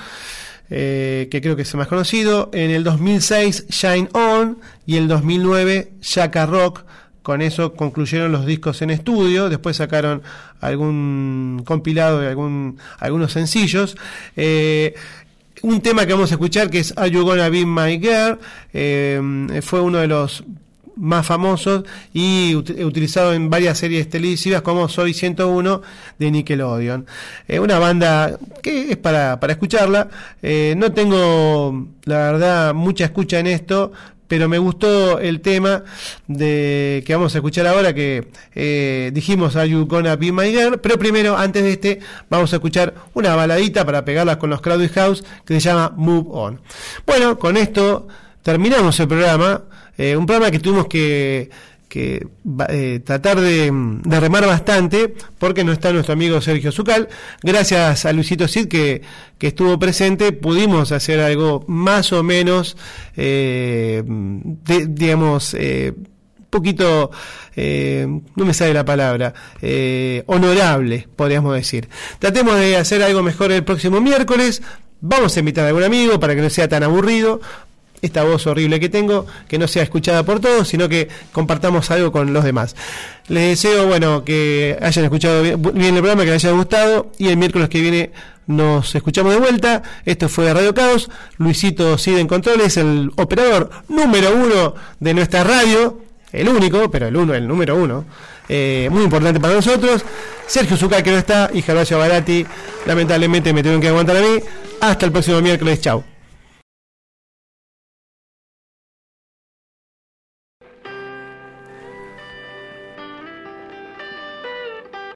Eh, 0.70 1.28
que 1.30 1.42
creo 1.42 1.56
que 1.56 1.64
es 1.64 1.74
el 1.74 1.78
más 1.78 1.88
conocido. 1.88 2.50
En 2.54 2.72
el 2.72 2.84
2006, 2.84 3.68
Shine 3.70 4.10
On. 4.14 4.60
Y 4.86 4.98
el 4.98 5.08
2009, 5.08 5.94
Shaka 6.02 6.46
Rock. 6.46 6.84
Con 7.22 7.42
eso 7.42 7.74
concluyeron 7.74 8.32
los 8.32 8.46
discos 8.46 8.82
en 8.82 8.90
estudio. 8.90 9.50
Después 9.50 9.78
sacaron 9.78 10.22
algún 10.60 11.64
compilado 11.66 12.20
de 12.20 12.28
algún, 12.28 12.78
algunos 13.00 13.32
sencillos. 13.32 13.96
Eh, 14.36 14.94
un 15.62 15.80
tema 15.80 16.06
que 16.06 16.14
vamos 16.14 16.32
a 16.32 16.36
escuchar 16.36 16.70
que 16.70 16.80
es 16.80 16.94
Are 16.98 17.10
You 17.10 17.24
Gonna 17.24 17.50
Be 17.50 17.66
My 17.66 18.00
Girl. 18.00 18.40
Eh, 18.74 19.62
fue 19.64 19.80
uno 19.80 20.00
de 20.00 20.08
los 20.08 20.44
más 20.96 21.26
famosos 21.26 21.84
y 22.14 22.56
utilizado 22.56 23.34
en 23.34 23.50
varias 23.50 23.78
series 23.78 24.10
televisivas 24.10 24.62
como 24.62 24.88
Soy 24.90 25.14
101 25.14 25.82
de 26.20 26.32
Nickelodeon. 26.32 27.06
Eh, 27.48 27.60
una 27.60 27.80
banda 27.80 28.38
que 28.62 28.92
es 28.92 28.98
para, 28.98 29.40
para 29.40 29.54
escucharla. 29.54 30.10
Eh, 30.42 30.76
no 30.78 30.92
tengo, 30.92 31.88
la 32.06 32.18
verdad, 32.18 32.74
mucha 32.74 33.06
escucha 33.06 33.40
en 33.40 33.48
esto, 33.48 33.92
pero 34.28 34.50
me 34.50 34.58
gustó 34.58 35.20
el 35.20 35.42
tema 35.42 35.84
de 36.28 37.04
que 37.06 37.14
vamos 37.14 37.36
a 37.36 37.38
escuchar 37.38 37.68
ahora 37.68 37.94
que 37.94 38.30
eh, 38.56 39.12
dijimos 39.14 39.56
Are 39.56 39.70
You 39.70 39.86
Gonna 39.86 40.16
Be 40.16 40.32
My 40.32 40.50
Girl, 40.52 40.80
pero 40.80 40.98
primero 40.98 41.38
antes 41.38 41.64
de 41.64 41.74
este 41.74 42.00
vamos 42.30 42.52
a 42.54 42.56
escuchar 42.56 42.96
una 43.14 43.36
baladita 43.36 43.86
para 43.86 44.04
pegarla 44.06 44.40
con 44.40 44.50
los 44.50 44.62
Crowded 44.62 44.92
House 44.94 45.24
que 45.46 45.54
se 45.54 45.60
llama 45.60 45.94
Move 45.96 46.30
On. 46.32 46.62
Bueno, 47.06 47.38
con 47.38 47.58
esto 47.58 48.08
terminamos 48.42 49.00
el 49.00 49.08
programa. 49.08 49.64
Eh, 49.98 50.16
un 50.16 50.26
programa 50.26 50.52
que 50.52 50.60
tuvimos 50.60 50.88
que, 50.88 51.50
eh, 51.96 53.00
tratar 53.06 53.40
de, 53.40 53.72
remar 54.06 54.48
bastante 54.48 55.14
porque 55.38 55.64
no 55.64 55.72
está 55.72 55.94
nuestro 55.94 56.14
amigo 56.14 56.42
Sergio 56.42 56.72
Zucal. 56.72 57.08
Gracias 57.44 58.06
a 58.06 58.14
Luisito 58.14 58.48
Cid 58.48 58.68
que, 58.68 59.02
estuvo 59.40 59.78
presente, 59.78 60.32
pudimos 60.32 60.92
hacer 60.92 61.20
algo 61.20 61.66
más 61.68 62.14
o 62.14 62.24
menos, 62.24 62.78
eh, 63.18 64.02
digamos, 64.06 65.54
un 65.54 66.08
poquito, 66.50 67.12
no 67.56 68.46
me 68.46 68.54
sale 68.54 68.74
la 68.74 68.86
palabra, 68.86 69.34
honorable, 70.26 71.08
podríamos 71.16 71.54
decir. 71.54 71.90
Tratemos 72.20 72.56
de 72.58 72.78
hacer 72.78 73.04
algo 73.04 73.22
mejor 73.22 73.52
el 73.52 73.64
próximo 73.64 74.00
miércoles. 74.02 74.64
Vamos 75.02 75.36
a 75.36 75.40
invitar 75.40 75.66
a 75.66 75.68
algún 75.68 75.84
amigo 75.84 76.18
para 76.20 76.34
que 76.34 76.42
no 76.42 76.50
sea 76.50 76.70
tan 76.70 76.82
aburrido 76.84 77.42
esta 78.04 78.24
voz 78.24 78.46
horrible 78.46 78.80
que 78.80 78.90
tengo, 78.90 79.26
que 79.48 79.58
no 79.58 79.68
sea 79.68 79.82
escuchada 79.82 80.24
por 80.24 80.40
todos, 80.40 80.68
sino 80.68 80.90
que 80.90 81.08
compartamos 81.32 81.90
algo 81.90 82.12
con 82.12 82.34
los 82.34 82.44
demás. 82.44 82.76
Les 83.30 83.50
deseo, 83.52 83.88
bueno, 83.88 84.24
que 84.26 84.78
hayan 84.82 85.06
escuchado 85.06 85.42
bien, 85.42 85.96
el 85.96 86.02
programa, 86.02 86.26
que 86.26 86.32
les 86.32 86.44
haya 86.44 86.54
gustado 86.54 87.12
y 87.18 87.30
el 87.30 87.38
miércoles 87.38 87.70
que 87.70 87.80
viene 87.80 88.12
nos 88.46 88.94
escuchamos 88.94 89.34
de 89.34 89.40
vuelta. 89.40 89.82
Esto 90.06 90.28
fue 90.28 90.54
Radio 90.54 90.74
Caos. 90.74 91.10
Luisito 91.38 91.98
Cid 91.98 92.18
en 92.18 92.28
controles, 92.28 92.76
el 92.76 93.12
operador 93.16 93.70
número 93.88 94.36
uno 94.36 94.76
de 95.00 95.14
nuestra 95.14 95.46
radio, 95.46 96.02
el 96.34 96.50
único, 96.50 96.92
pero 96.92 97.08
el 97.08 97.16
uno, 97.16 97.34
el 97.34 97.48
número 97.48 97.78
uno. 97.78 98.06
Eh, 98.50 98.90
muy 98.92 99.04
importante 99.04 99.40
para 99.40 99.54
nosotros. 99.54 100.04
Sergio 100.46 100.76
Zucal 100.76 101.02
que 101.02 101.12
no 101.12 101.18
está 101.18 101.50
y 101.54 101.62
Gervasio 101.62 101.98
Barati 101.98 102.46
lamentablemente 102.86 103.54
me 103.54 103.62
tuvieron 103.62 103.82
que 103.82 103.88
aguantar 103.88 104.18
a 104.18 104.22
mí. 104.22 104.40
Hasta 104.82 105.06
el 105.06 105.14
próximo 105.14 105.40
miércoles. 105.40 105.80
Chao. 105.80 106.13